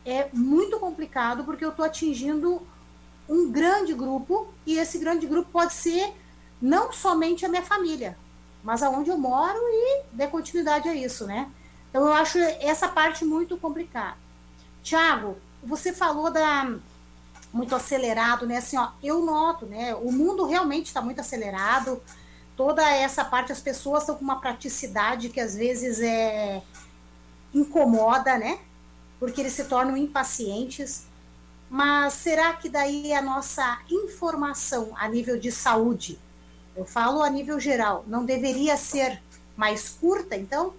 [0.05, 2.61] é muito complicado porque eu estou atingindo
[3.29, 6.13] um grande grupo e esse grande grupo pode ser
[6.61, 8.17] não somente a minha família,
[8.65, 11.49] mas aonde eu moro e dê continuidade a isso, né?
[11.91, 14.17] Então eu acho essa parte muito complicada.
[14.83, 16.75] Tiago, você falou da
[17.53, 18.57] muito acelerado, né?
[18.57, 19.95] Assim, ó, eu noto, né?
[19.95, 22.03] O mundo realmente está muito acelerado
[22.57, 26.63] toda essa parte as pessoas estão com uma praticidade que às vezes é
[27.53, 28.59] incomoda, né?
[29.19, 31.07] Porque eles se tornam impacientes.
[31.69, 36.19] Mas será que daí a nossa informação a nível de saúde,
[36.77, 39.23] eu falo a nível geral, não deveria ser
[39.57, 40.75] mais curta, então,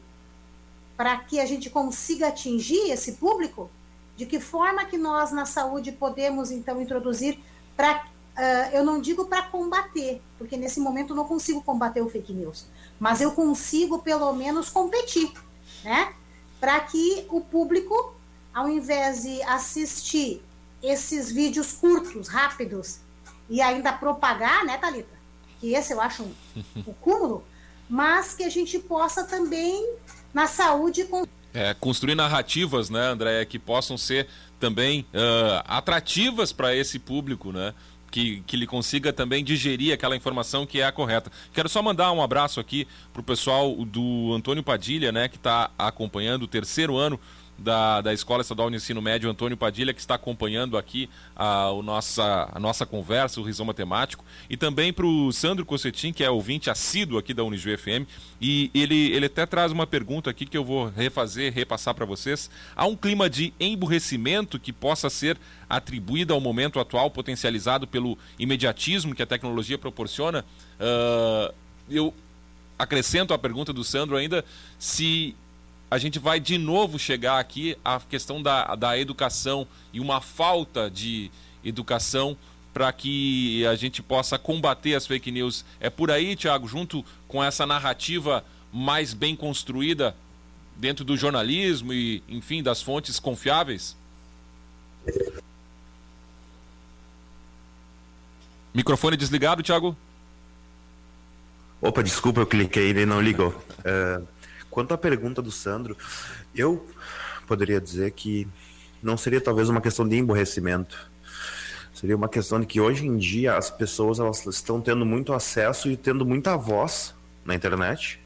[0.98, 3.70] para que a gente consiga atingir esse público?
[4.18, 7.40] De que forma que nós na saúde podemos então introduzir
[7.76, 8.06] para
[8.36, 12.34] uh, eu não digo para combater, porque nesse momento eu não consigo combater o fake
[12.34, 12.66] news,
[13.00, 15.32] mas eu consigo pelo menos competir,
[15.84, 16.14] né?
[16.60, 18.14] Para que o público,
[18.54, 20.42] ao invés de assistir
[20.82, 23.00] esses vídeos curtos, rápidos,
[23.50, 25.15] e ainda propagar, né, Thalita?
[25.60, 27.44] Que esse eu acho um, cúmulo,
[27.90, 29.96] mas que a gente possa também,
[30.34, 31.08] na saúde,
[31.54, 34.28] é, construir narrativas, né, André, que possam ser
[34.60, 37.74] também uh, atrativas para esse público, né?
[38.16, 41.30] que, que ele consiga também digerir aquela informação que é a correta.
[41.54, 46.44] Quero só mandar um abraço aqui pro pessoal do Antônio Padilha, né, que está acompanhando
[46.44, 47.20] o terceiro ano
[47.58, 51.82] da, da Escola Estadual de Ensino Médio, Antônio Padilha, que está acompanhando aqui a, o
[51.82, 56.30] nossa, a nossa conversa, o Rizoma Temático, e também para o Sandro Cossetin, que é
[56.30, 58.08] ouvinte assíduo aqui da Unijuí FM,
[58.42, 62.50] e ele, ele até traz uma pergunta aqui que eu vou refazer, repassar para vocês.
[62.76, 65.38] Há um clima de emburrecimento que possa ser
[65.70, 70.46] atribuído ao momento atual, potencializado pelo imediatismo que a tecnologia proporciona?
[70.80, 71.54] Uh,
[71.90, 72.14] eu
[72.78, 74.44] acrescento a pergunta do Sandro ainda
[74.78, 75.36] se
[75.96, 80.92] a gente vai de novo chegar aqui à questão da, da educação e uma falta
[80.92, 81.32] de
[81.64, 82.36] educação
[82.74, 85.64] para que a gente possa combater as fake news.
[85.80, 90.14] É por aí, Tiago, junto com essa narrativa mais bem construída
[90.76, 93.96] dentro do jornalismo e, enfim, das fontes confiáveis?
[98.74, 99.96] Microfone desligado, Tiago?
[101.82, 103.56] Opa, desculpa, eu cliquei e não ligou.
[103.80, 104.28] Uh,
[104.76, 105.96] Quanto à pergunta do Sandro,
[106.54, 106.86] eu
[107.48, 108.46] poderia dizer que
[109.02, 111.10] não seria talvez uma questão de emborrecimento.
[111.94, 115.90] Seria uma questão de que hoje em dia as pessoas elas estão tendo muito acesso
[115.90, 118.20] e tendo muita voz na internet,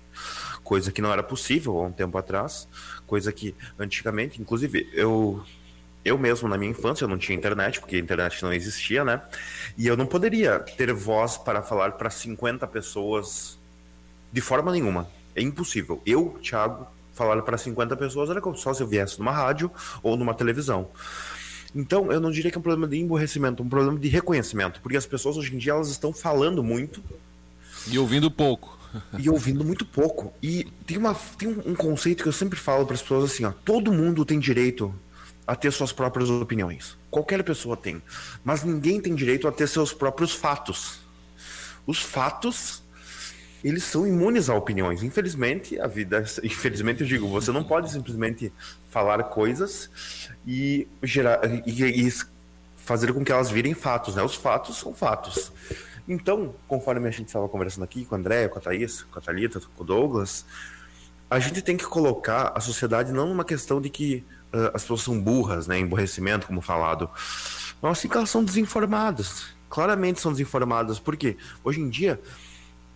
[0.63, 2.67] coisa que não era possível há um tempo atrás,
[3.05, 5.43] coisa que antigamente, inclusive, eu
[6.03, 9.21] eu mesmo na minha infância eu não tinha internet, porque a internet não existia, né?
[9.77, 13.59] E eu não poderia ter voz para falar para 50 pessoas
[14.33, 15.18] de forma nenhuma.
[15.35, 16.01] É impossível.
[16.05, 19.69] Eu, Thiago, falar para 50 pessoas era só se eu viesse numa rádio
[20.01, 20.87] ou numa televisão.
[21.75, 24.81] Então, eu não diria que é um problema de emborrecimento, é um problema de reconhecimento,
[24.81, 27.03] porque as pessoas hoje em dia elas estão falando muito
[27.87, 28.77] e ouvindo pouco.
[29.19, 30.33] e ouvindo muito pouco.
[30.41, 33.51] E tem, uma, tem um, conceito que eu sempre falo para as pessoas assim, ó,
[33.63, 34.93] todo mundo tem direito
[35.45, 36.97] a ter suas próprias opiniões.
[37.11, 38.01] Qualquer pessoa tem,
[38.43, 40.99] mas ninguém tem direito a ter seus próprios fatos.
[41.85, 42.81] Os fatos
[43.63, 45.03] eles são imunes a opiniões.
[45.03, 46.23] Infelizmente, a vida.
[46.43, 48.51] Infelizmente, eu digo, você não pode simplesmente
[48.89, 49.89] falar coisas
[50.47, 52.13] e gerar e, e
[52.77, 54.23] fazer com que elas virem fatos, né?
[54.23, 55.51] Os fatos são fatos.
[56.07, 59.21] Então, conforme a gente estava conversando aqui com a André, com a Thaís, com a
[59.21, 60.43] Thalita, com o Douglas,
[61.29, 65.01] a gente tem que colocar a sociedade não numa questão de que uh, as pessoas
[65.01, 65.77] são burras, né?
[65.77, 67.07] Emborrecimento, como falado.
[67.79, 69.53] Mas sim que elas são desinformadas.
[69.69, 70.97] Claramente são desinformadas.
[70.97, 72.19] Porque hoje em dia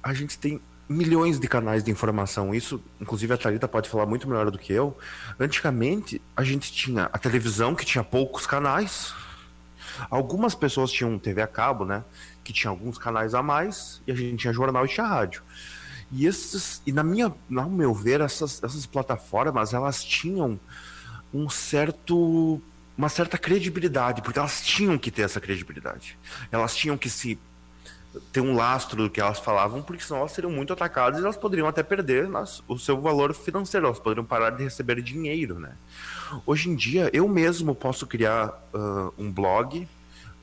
[0.03, 2.53] a gente tem milhões de canais de informação.
[2.53, 4.97] Isso, inclusive, a Thalita pode falar muito melhor do que eu.
[5.39, 9.13] Antigamente, a gente tinha a televisão, que tinha poucos canais.
[10.09, 12.03] Algumas pessoas tinham TV a cabo, né?
[12.43, 14.01] Que tinha alguns canais a mais.
[14.05, 15.41] E a gente tinha jornal e tinha rádio.
[16.11, 20.59] E, esses, e na minha, no meu ver, essas, essas plataformas, elas tinham
[21.33, 22.61] um certo
[22.95, 26.15] uma certa credibilidade, porque elas tinham que ter essa credibilidade.
[26.51, 27.39] Elas tinham que se
[28.31, 31.37] ter um lastro do que elas falavam, porque senão elas seriam muito atacadas e elas
[31.37, 35.75] poderiam até perder nas, o seu valor financeiro, elas poderiam parar de receber dinheiro, né?
[36.45, 39.87] Hoje em dia, eu mesmo posso criar uh, um blog,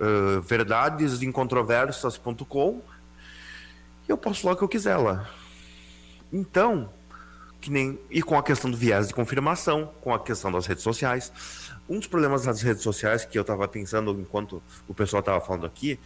[0.00, 2.82] uh, verdadesincontroversas.com,
[4.08, 5.30] e eu posso falar o que eu quiser lá.
[6.32, 6.90] Então,
[7.60, 10.82] que nem e com a questão do viés de confirmação, com a questão das redes
[10.82, 11.32] sociais.
[11.88, 15.66] Um dos problemas das redes sociais que eu estava pensando enquanto o pessoal estava falando
[15.66, 15.98] aqui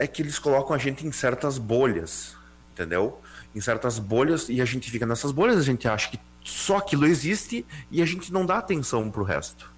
[0.00, 2.34] é que eles colocam a gente em certas bolhas,
[2.72, 3.20] entendeu?
[3.54, 7.06] Em certas bolhas e a gente fica nessas bolhas, a gente acha que só aquilo
[7.06, 9.70] existe e a gente não dá atenção para o resto.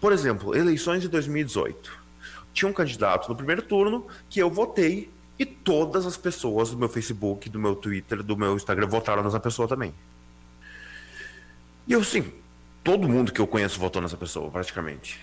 [0.00, 1.90] Por exemplo, eleições de 2018.
[2.52, 6.88] Tinha um candidato no primeiro turno que eu votei e todas as pessoas do meu
[6.88, 9.92] Facebook, do meu Twitter, do meu Instagram votaram nessa pessoa também.
[11.84, 12.32] E eu, sim,
[12.84, 15.18] todo mundo que eu conheço votou nessa pessoa, praticamente.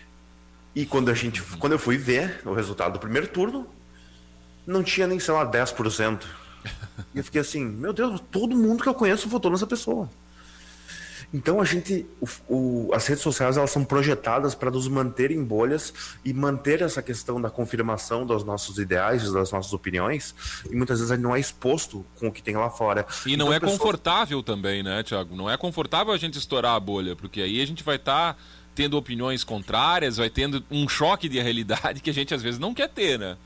[0.76, 3.66] E quando a gente, quando eu fui ver o resultado do primeiro turno,
[4.66, 6.24] não tinha nem, sei lá, 10%.
[7.14, 10.10] E eu fiquei assim, meu Deus, todo mundo que eu conheço votou nessa pessoa.
[11.34, 15.44] Então a gente, o, o, as redes sociais elas são projetadas para nos manter em
[15.44, 20.34] bolhas e manter essa questão da confirmação dos nossos ideais, das nossas opiniões.
[20.70, 23.06] E muitas vezes a gente não é exposto com o que tem lá fora.
[23.26, 23.80] E não então, é pessoas...
[23.80, 25.36] confortável também, né, Tiago?
[25.36, 28.40] Não é confortável a gente estourar a bolha, porque aí a gente vai estar tá
[28.74, 32.74] tendo opiniões contrárias, vai tendo um choque de realidade que a gente às vezes não
[32.74, 33.38] quer ter, né?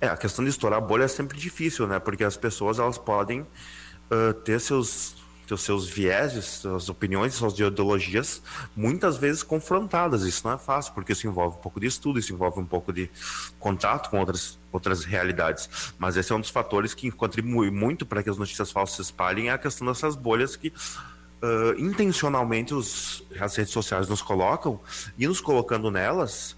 [0.00, 1.98] É, a questão de estourar bolha é sempre difícil, né?
[1.98, 5.16] Porque as pessoas elas podem uh, ter seus,
[5.46, 8.42] ter seus vieses, suas opiniões, suas ideologias
[8.74, 10.22] muitas vezes confrontadas.
[10.22, 12.92] Isso não é fácil, porque isso envolve um pouco de estudo, isso envolve um pouco
[12.92, 13.10] de
[13.58, 15.94] contato com outras, outras realidades.
[15.98, 19.02] Mas esse é um dos fatores que contribui muito para que as notícias falsas se
[19.02, 24.80] espalhem, é a questão dessas bolhas que uh, intencionalmente os, as redes sociais nos colocam
[25.18, 26.55] e nos colocando nelas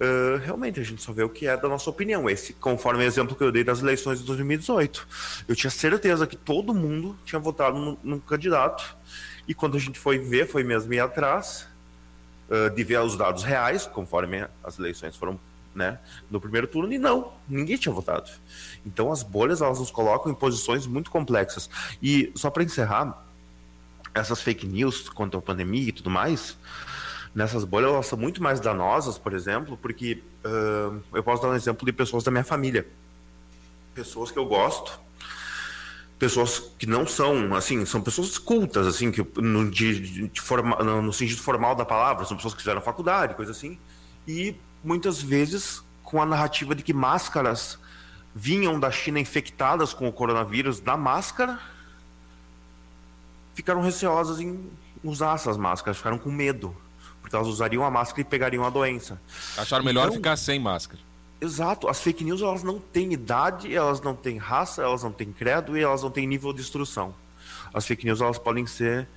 [0.00, 2.28] uh, realmente a gente só vê o que é da nossa opinião.
[2.28, 5.06] Esse, conforme o exemplo que eu dei das eleições de 2018.
[5.46, 8.96] Eu tinha certeza que todo mundo tinha votado no candidato.
[9.46, 11.66] E quando a gente foi ver, foi mesmo ir atrás
[12.48, 15.38] uh, de ver os dados reais, conforme as eleições foram
[15.74, 18.28] né, no primeiro turno, e não, ninguém tinha votado.
[18.84, 21.70] Então as bolhas elas nos colocam em posições muito complexas.
[22.02, 23.24] E só para encerrar,
[24.12, 26.56] essas fake news contra a pandemia e tudo mais,
[27.34, 31.54] nessas bolhas elas são muito mais danosas, por exemplo, porque uh, eu posso dar um
[31.54, 32.86] exemplo de pessoas da minha família.
[33.94, 35.00] Pessoas que eu gosto,
[36.18, 41.12] pessoas que não são, assim, são pessoas cultas, assim, que no, de, de forma, no,
[41.12, 43.78] sentido formal da palavra, são pessoas que fizeram faculdade, coisa assim,
[44.26, 47.78] e muitas vezes com a narrativa de que máscaras
[48.34, 51.58] vinham da China infectadas com o coronavírus da máscara,
[53.54, 54.70] ficaram receosas em
[55.02, 56.76] usar essas máscaras, ficaram com medo
[57.20, 59.20] porque elas usariam a máscara e pegariam a doença.
[59.56, 61.00] Acharam melhor então, ficar sem máscara.
[61.40, 65.32] Exato, as fake news elas não têm idade, elas não têm raça, elas não têm
[65.32, 67.14] credo e elas não têm nível de instrução.
[67.72, 69.08] As fake news elas podem ser,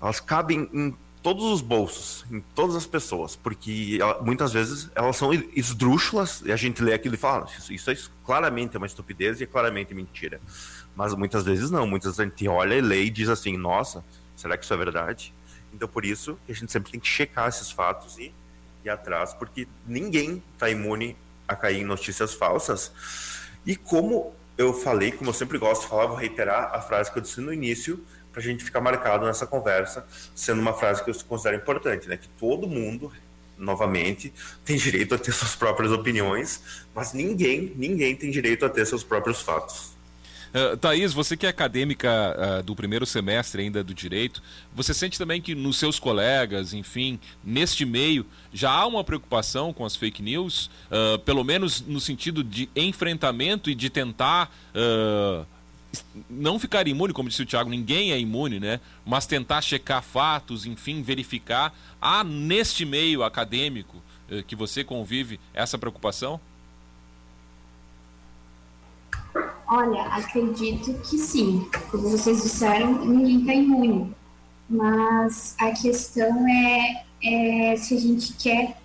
[0.00, 5.32] elas cabem em todos os bolsos, em todas as pessoas, porque muitas vezes elas são
[5.32, 9.40] esdrúxulas e a gente lê aquilo e fala, isso, isso é claramente é uma estupidez
[9.40, 10.40] e é claramente mentira.
[10.94, 14.04] Mas muitas vezes não, muitas vezes a gente olha e lê e diz assim, nossa,
[14.36, 15.34] será que isso é verdade?
[15.76, 18.32] Então, por isso a gente sempre tem que checar esses fatos e
[18.82, 21.14] ir atrás, porque ninguém está imune
[21.46, 22.90] a cair em notícias falsas.
[23.66, 27.18] E como eu falei, como eu sempre gosto de falar, vou reiterar a frase que
[27.18, 28.02] eu disse no início,
[28.32, 32.16] para a gente ficar marcado nessa conversa, sendo uma frase que eu considero importante, né?
[32.16, 33.12] Que todo mundo,
[33.56, 34.32] novamente,
[34.64, 36.60] tem direito a ter suas próprias opiniões,
[36.94, 39.95] mas ninguém, ninguém tem direito a ter seus próprios fatos.
[40.54, 44.42] Uh, Thaís, você que é acadêmica uh, do primeiro semestre ainda do direito,
[44.74, 49.84] você sente também que nos seus colegas, enfim, neste meio, já há uma preocupação com
[49.84, 54.50] as fake news, uh, pelo menos no sentido de enfrentamento e de tentar
[56.28, 58.80] não ficar imune, como disse o Thiago, ninguém é imune, né?
[59.04, 61.74] Mas tentar checar fatos, enfim, verificar.
[62.00, 64.02] Há neste meio acadêmico
[64.46, 66.38] que você convive essa preocupação?
[69.68, 71.68] Olha, acredito que sim.
[71.90, 74.14] Como vocês disseram, ninguém está imune.
[74.68, 78.76] Mas a questão é, é, se a gente quer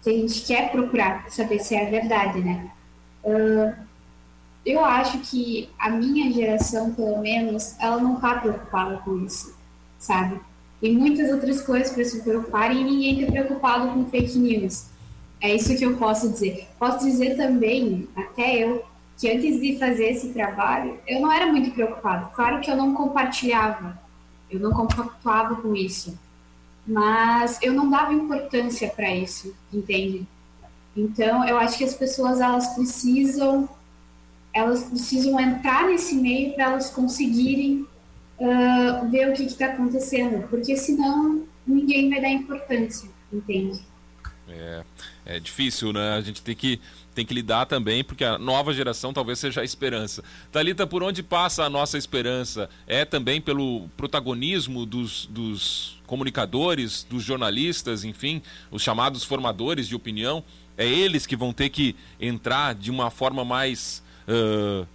[0.00, 2.70] se a gente quer procurar saber se é verdade, né?
[3.24, 3.74] Uh,
[4.64, 9.56] eu acho que a minha geração, pelo menos, ela não está preocupada com isso,
[9.98, 10.40] sabe?
[10.80, 14.86] Tem muitas outras coisas para se preocupar e ninguém está preocupado com fake news.
[15.40, 16.68] É isso que eu posso dizer.
[16.78, 18.84] Posso dizer também, até eu,
[19.18, 22.30] que antes de fazer esse trabalho, eu não era muito preocupado.
[22.34, 23.98] Claro que eu não compartilhava,
[24.48, 26.16] eu não compactuava com isso,
[26.86, 30.26] mas eu não dava importância para isso, entende?
[30.96, 33.68] Então, eu acho que as pessoas elas precisam
[34.54, 37.86] elas precisam entrar nesse meio para elas conseguirem
[38.38, 43.80] uh, ver o que está acontecendo, porque senão ninguém vai dar importância, entende?
[44.50, 44.82] É,
[45.26, 46.14] é difícil, né?
[46.14, 46.80] A gente tem que
[47.14, 50.22] tem que lidar também, porque a nova geração talvez seja a esperança.
[50.52, 52.70] Talita, por onde passa a nossa esperança?
[52.86, 58.40] É também pelo protagonismo dos, dos comunicadores, dos jornalistas, enfim,
[58.70, 60.44] os chamados formadores de opinião.
[60.76, 64.86] É eles que vão ter que entrar de uma forma mais uh,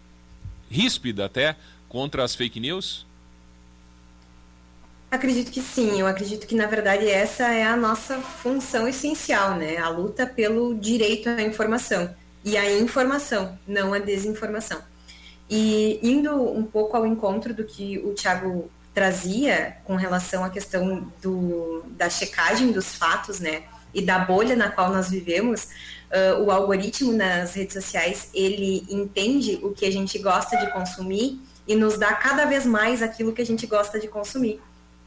[0.72, 1.58] ríspida até
[1.90, 3.06] contra as fake news?
[5.14, 9.78] Acredito que sim, eu acredito que na verdade essa é a nossa função essencial, né?
[9.78, 12.10] A luta pelo direito à informação
[12.44, 14.82] e a informação, não a desinformação.
[15.48, 21.08] E indo um pouco ao encontro do que o Tiago trazia com relação à questão
[21.22, 23.66] do, da checagem dos fatos, né?
[23.94, 25.66] E da bolha na qual nós vivemos,
[26.10, 31.40] uh, o algoritmo nas redes sociais ele entende o que a gente gosta de consumir
[31.68, 34.60] e nos dá cada vez mais aquilo que a gente gosta de consumir.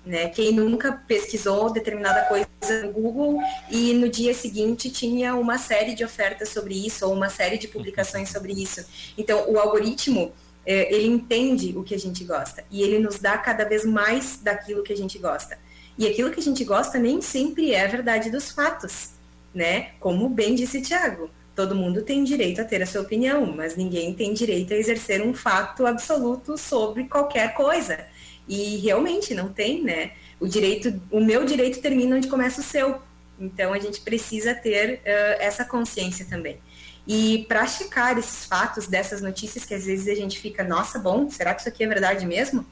[0.07, 0.29] Né?
[0.29, 2.47] Quem nunca pesquisou determinada coisa
[2.85, 7.29] no Google e no dia seguinte tinha uma série de ofertas sobre isso ou uma
[7.29, 8.87] série de publicações sobre isso.
[9.19, 10.33] Então, o algoritmo
[10.65, 14.39] é, ele entende o que a gente gosta e ele nos dá cada vez mais
[14.41, 15.59] daquilo que a gente gosta.
[15.99, 19.11] E aquilo que a gente gosta nem sempre é a verdade dos fatos,
[19.55, 19.93] né?
[19.99, 24.13] Como bem disse Tiago, todo mundo tem direito a ter a sua opinião, mas ninguém
[24.13, 28.07] tem direito a exercer um fato absoluto sobre qualquer coisa.
[28.49, 30.13] E realmente não tem, né?
[30.39, 33.01] O direito, o meu direito termina onde começa o seu.
[33.39, 36.59] Então a gente precisa ter uh, essa consciência também.
[37.07, 41.31] E para checar esses fatos dessas notícias que às vezes a gente fica, nossa, bom,
[41.31, 42.67] será que isso aqui é verdade mesmo?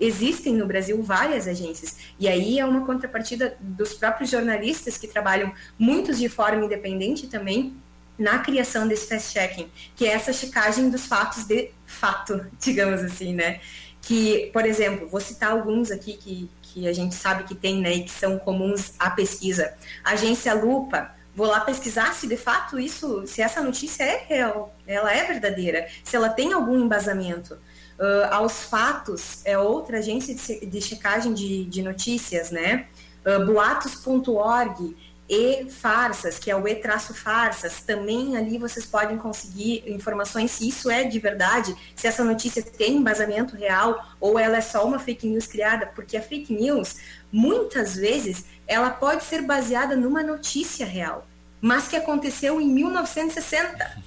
[0.00, 1.96] existem no Brasil várias agências.
[2.18, 7.76] E aí é uma contrapartida dos próprios jornalistas que trabalham, muitos de forma independente também,
[8.18, 13.60] na criação desse fast-checking, que é essa checagem dos fatos de fato, digamos assim, né?
[14.02, 17.94] Que, por exemplo, vou citar alguns aqui que, que a gente sabe que tem, né,
[17.94, 19.74] e que são comuns à pesquisa.
[20.04, 25.12] Agência Lupa, vou lá pesquisar se de fato isso, se essa notícia é real, ela
[25.12, 27.54] é verdadeira, se ela tem algum embasamento.
[27.98, 32.86] Uh, aos fatos é outra agência de, de checagem de, de notícias, né?
[33.26, 34.96] Uh, boatos.org
[35.30, 41.04] e farsas, que é o e-farsas, também ali vocês podem conseguir informações se isso é
[41.04, 45.46] de verdade, se essa notícia tem embasamento real ou ela é só uma fake news
[45.46, 46.96] criada, porque a fake news,
[47.30, 51.24] muitas vezes, ela pode ser baseada numa notícia real,
[51.60, 54.02] mas que aconteceu em 1960.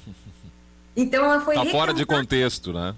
[0.93, 2.93] Então ela foi tá fora de contexto, né?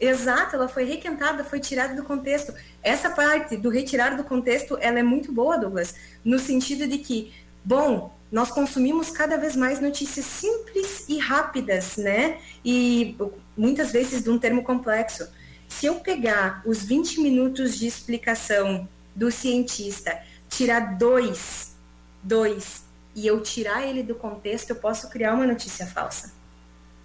[0.00, 2.54] Exato, ela foi requentada, foi tirada do contexto.
[2.82, 7.32] Essa parte do retirar do contexto, ela é muito boa, Douglas, no sentido de que
[7.66, 12.38] Bom, nós consumimos cada vez mais notícias simples e rápidas, né?
[12.64, 13.16] E
[13.56, 15.28] muitas vezes de um termo complexo.
[15.68, 20.16] Se eu pegar os 20 minutos de explicação do cientista,
[20.48, 21.74] tirar dois,
[22.22, 22.84] dois,
[23.16, 26.35] e eu tirar ele do contexto, eu posso criar uma notícia falsa.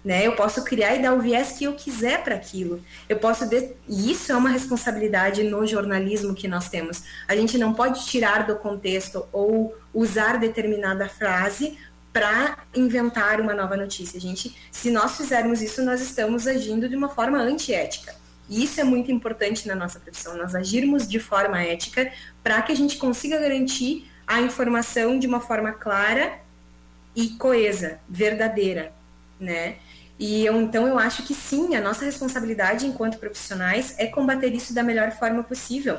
[0.04, 0.26] Né?
[0.26, 2.82] Eu posso criar e dar o viés que eu quiser para aquilo.
[3.08, 3.72] Eu posso de...
[3.88, 7.04] e isso é uma responsabilidade no jornalismo que nós temos.
[7.28, 11.78] A gente não pode tirar do contexto ou usar determinada frase
[12.12, 14.18] para inventar uma nova notícia.
[14.18, 18.14] A gente, se nós fizermos isso, nós estamos agindo de uma forma antiética.
[18.48, 22.72] E isso é muito importante na nossa profissão, nós agirmos de forma ética para que
[22.72, 26.38] a gente consiga garantir a informação de uma forma clara
[27.14, 28.92] e coesa, verdadeira,
[29.38, 29.76] né?
[30.18, 34.74] E eu, então eu acho que sim, a nossa responsabilidade enquanto profissionais é combater isso
[34.74, 35.98] da melhor forma possível.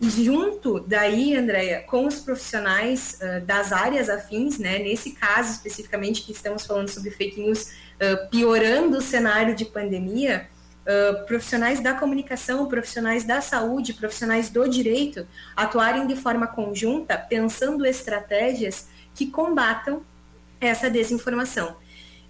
[0.00, 6.22] E junto daí, Andréia, com os profissionais uh, das áreas afins, né, nesse caso especificamente
[6.22, 10.48] que estamos falando sobre fake news, uh, piorando o cenário de pandemia,
[10.86, 17.84] uh, profissionais da comunicação, profissionais da saúde, profissionais do direito, atuarem de forma conjunta, pensando
[17.84, 20.02] estratégias que combatam
[20.58, 21.76] essa desinformação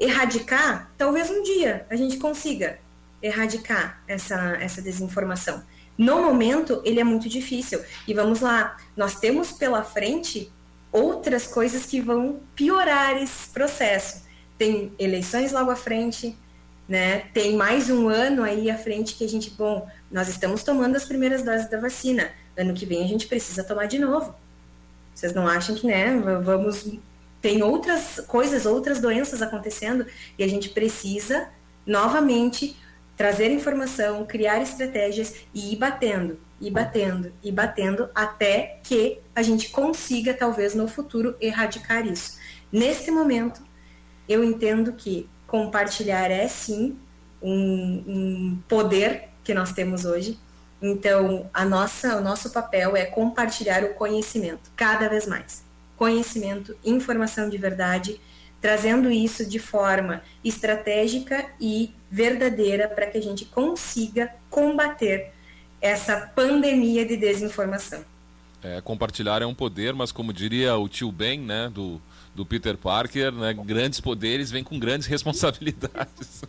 [0.00, 2.78] erradicar, talvez um dia a gente consiga
[3.22, 5.62] erradicar essa, essa desinformação.
[5.96, 7.78] No momento, ele é muito difícil.
[8.08, 10.50] E vamos lá, nós temos pela frente
[10.90, 14.24] outras coisas que vão piorar esse processo.
[14.56, 16.34] Tem eleições logo à frente,
[16.88, 17.20] né?
[17.34, 21.04] Tem mais um ano aí à frente que a gente, bom, nós estamos tomando as
[21.04, 22.30] primeiras doses da vacina.
[22.56, 24.34] Ano que vem a gente precisa tomar de novo.
[25.14, 26.98] Vocês não acham que, né, vamos
[27.40, 30.06] tem outras coisas, outras doenças acontecendo
[30.38, 31.48] e a gente precisa
[31.86, 32.76] novamente
[33.16, 39.70] trazer informação, criar estratégias e ir batendo, e batendo, e batendo até que a gente
[39.70, 42.38] consiga talvez no futuro erradicar isso.
[42.72, 43.62] Neste momento,
[44.28, 46.98] eu entendo que compartilhar é sim
[47.42, 50.38] um, um poder que nós temos hoje.
[50.80, 55.69] Então, a nossa, o nosso papel é compartilhar o conhecimento cada vez mais
[56.00, 58.18] conhecimento, informação de verdade,
[58.58, 65.30] trazendo isso de forma estratégica e verdadeira para que a gente consiga combater
[65.78, 68.02] essa pandemia de desinformação.
[68.62, 72.00] É, compartilhar é um poder, mas como diria o tio Ben, né, do,
[72.34, 76.44] do Peter Parker, né, grandes poderes vêm com grandes responsabilidades.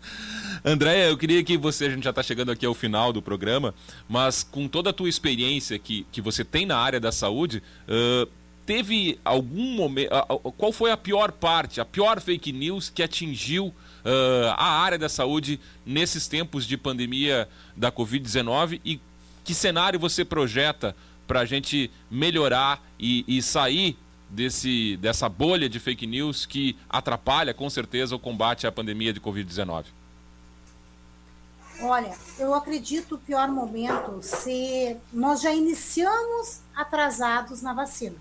[0.64, 3.74] Andréia, eu queria que você, a gente já está chegando aqui ao final do programa,
[4.08, 8.43] mas com toda a tua experiência que, que você tem na área da saúde, uh,
[8.66, 10.10] teve algum momento.
[10.56, 15.08] Qual foi a pior parte, a pior fake news que atingiu uh, a área da
[15.08, 19.00] saúde nesses tempos de pandemia da Covid-19 e
[19.44, 20.96] que cenário você projeta
[21.26, 23.96] para a gente melhorar e, e, sair
[24.28, 29.20] desse, dessa bolha de fake news que atrapalha com certeza o combate à pandemia de
[29.20, 29.86] Covid-19?
[31.80, 38.16] Olha, eu acredito o pior momento se nós já iniciamos atrasados na vacina.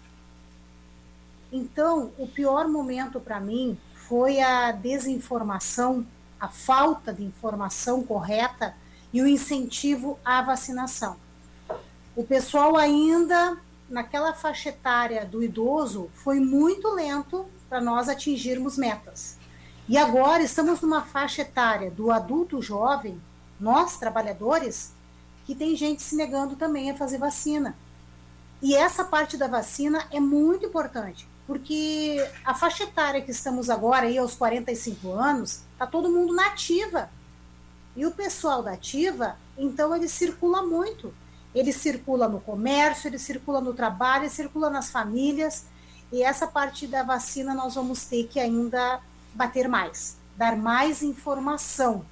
[1.56, 6.04] Então, o pior momento para mim foi a desinformação,
[6.40, 8.76] a falta de informação correta
[9.14, 11.16] e o incentivo à vacinação.
[12.16, 13.56] O pessoal ainda
[13.88, 19.38] naquela faixa etária do idoso foi muito lento para nós atingirmos metas.
[19.88, 23.22] E agora estamos numa faixa etária do adulto jovem,
[23.60, 24.92] nós trabalhadores,
[25.46, 27.76] que tem gente se negando também a fazer vacina.
[28.60, 34.08] E essa parte da vacina é muito importante, porque a faixa etária que estamos agora,
[34.08, 37.10] aí aos 45 anos, está todo mundo na ativa.
[37.96, 41.14] E o pessoal da ativa, então, ele circula muito.
[41.54, 45.66] ele circula no comércio, ele circula no trabalho, ele circula nas famílias.
[46.12, 49.00] E essa parte da vacina nós vamos ter que ainda
[49.36, 52.04] bater mais, dar mais informação,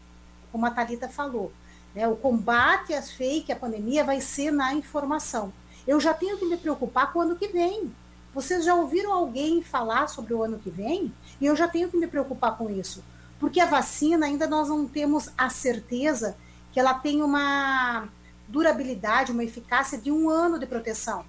[0.52, 1.52] como a Thalita falou.
[1.96, 2.08] Né?
[2.08, 5.52] O combate às fake, a pandemia, vai ser na informação.
[5.88, 7.92] Eu já tenho que me preocupar com o ano que vem.
[8.34, 11.14] Vocês já ouviram alguém falar sobre o ano que vem?
[11.40, 13.04] E eu já tenho que me preocupar com isso.
[13.40, 16.38] Porque a vacina ainda nós não temos a certeza
[16.72, 18.08] que ela tem uma
[18.48, 21.26] durabilidade, uma eficácia de um ano de proteção.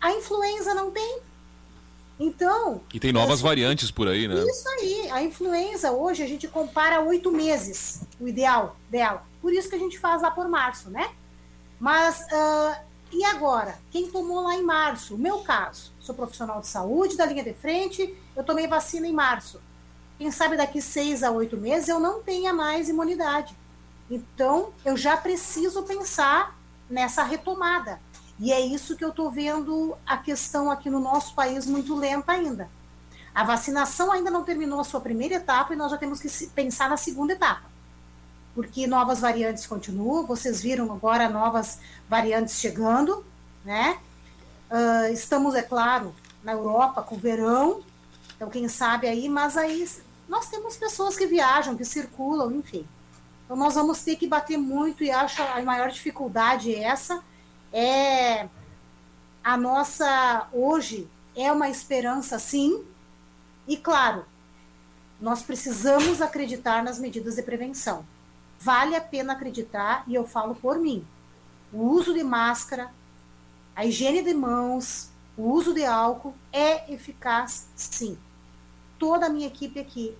[0.00, 1.20] A influenza não tem.
[2.18, 2.80] Então.
[2.92, 4.44] E tem novas variantes por aí, né?
[4.44, 5.10] Isso aí.
[5.10, 9.26] A influenza hoje a gente compara oito meses, o ideal dela.
[9.42, 11.10] Por isso que a gente faz lá por março, né?
[11.80, 12.76] Mas uh,
[13.14, 13.78] e agora?
[13.90, 15.14] Quem tomou lá em março?
[15.14, 15.92] O meu caso.
[16.00, 19.60] Sou profissional de saúde da linha de frente, eu tomei vacina em março.
[20.18, 23.56] Quem sabe daqui seis a oito meses eu não tenha mais imunidade.
[24.10, 26.58] Então, eu já preciso pensar
[26.90, 28.00] nessa retomada.
[28.38, 32.32] E é isso que eu estou vendo a questão aqui no nosso país muito lenta
[32.32, 32.68] ainda.
[33.34, 36.88] A vacinação ainda não terminou a sua primeira etapa e nós já temos que pensar
[36.88, 37.73] na segunda etapa.
[38.54, 41.78] Porque novas variantes continuam, vocês viram agora novas
[42.08, 43.24] variantes chegando,
[43.64, 43.98] né?
[44.70, 47.82] Uh, estamos, é claro, na Europa com verão,
[48.36, 49.88] então quem sabe aí, mas aí
[50.28, 52.86] nós temos pessoas que viajam, que circulam, enfim.
[53.44, 57.22] Então nós vamos ter que bater muito e acho a maior dificuldade essa
[57.72, 58.48] é
[59.42, 62.84] a nossa hoje é uma esperança sim.
[63.66, 64.24] E claro,
[65.20, 68.04] nós precisamos acreditar nas medidas de prevenção.
[68.64, 71.04] Vale a pena acreditar e eu falo por mim.
[71.70, 72.90] O uso de máscara,
[73.76, 78.16] a higiene de mãos, o uso de álcool é eficaz sim.
[78.98, 80.16] Toda a minha equipe aqui,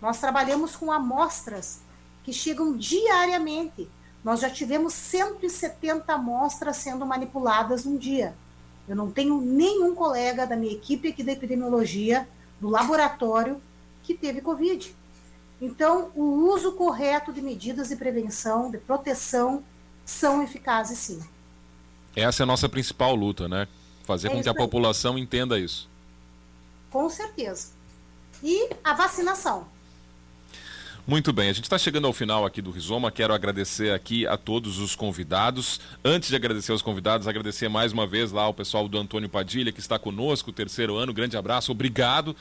[0.00, 1.80] nós trabalhamos com amostras
[2.22, 3.90] que chegam diariamente.
[4.22, 8.36] Nós já tivemos 170 amostras sendo manipuladas num dia.
[8.86, 12.28] Eu não tenho nenhum colega da minha equipe aqui da epidemiologia,
[12.60, 13.60] do laboratório,
[14.04, 14.94] que teve Covid.
[15.60, 19.62] Então, o uso correto de medidas de prevenção, de proteção,
[20.04, 21.22] são eficazes sim.
[22.16, 23.68] Essa é a nossa principal luta, né?
[24.04, 25.88] Fazer é com que a população entenda isso.
[26.90, 27.68] Com certeza.
[28.42, 29.68] E a vacinação.
[31.06, 33.10] Muito bem, a gente está chegando ao final aqui do Rizoma.
[33.10, 35.80] Quero agradecer aqui a todos os convidados.
[36.04, 39.72] Antes de agradecer aos convidados, agradecer mais uma vez lá ao pessoal do Antônio Padilha,
[39.72, 41.12] que está conosco, o terceiro ano.
[41.12, 42.36] Grande abraço, obrigado.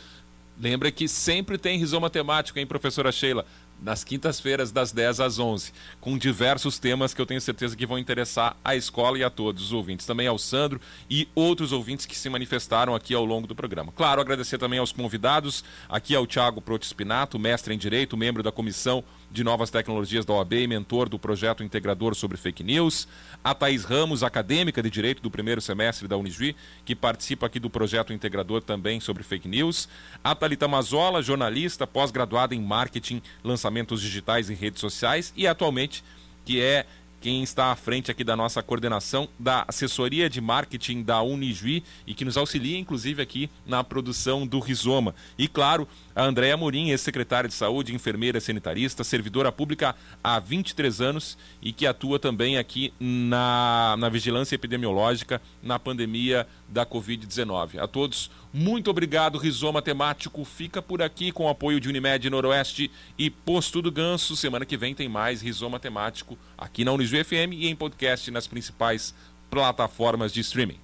[0.59, 3.45] Lembra que sempre tem Rizoma temático, hein, professora Sheila?
[3.81, 7.97] nas quintas-feiras, das 10 às 11, com diversos temas que eu tenho certeza que vão
[7.97, 10.05] interessar a escola e a todos os ouvintes.
[10.05, 10.79] Também ao Sandro
[11.09, 13.91] e outros ouvintes que se manifestaram aqui ao longo do programa.
[13.91, 19.03] Claro, agradecer também aos convidados, aqui ao Tiago Protispinato, mestre em Direito, membro da Comissão
[19.31, 23.07] de Novas Tecnologias da OAB e mentor do projeto integrador sobre fake news,
[23.43, 27.69] a Thaís Ramos, acadêmica de Direito do primeiro semestre da Unijuí, que participa aqui do
[27.69, 29.87] projeto integrador também sobre fake news,
[30.23, 35.33] a Thalita Mazola, jornalista, pós-graduada em Marketing, Lançamentos Digitais e Redes Sociais.
[35.35, 36.03] E atualmente
[36.49, 36.87] que é
[37.19, 42.13] quem está à frente aqui da nossa coordenação da assessoria de marketing da Unijuí e
[42.13, 45.13] que nos auxilia, inclusive, aqui na produção do Rizoma.
[45.37, 51.37] E, claro, a Andréa Morim, ex-secretária de Saúde, enfermeira sanitarista, servidora pública há 23 anos
[51.61, 57.79] e que atua também aqui na, na vigilância epidemiológica na pandemia da Covid-19.
[57.79, 59.37] A todos, muito obrigado.
[59.37, 64.35] Rizoma Temático fica por aqui com o apoio de Unimed Noroeste e Posto do Ganso.
[64.35, 68.47] Semana que vem tem mais Rizoma Temático aqui na Unisu FM e em podcast nas
[68.47, 69.13] principais
[69.49, 70.79] plataformas de streaming.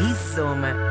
[0.00, 0.85] Rizoma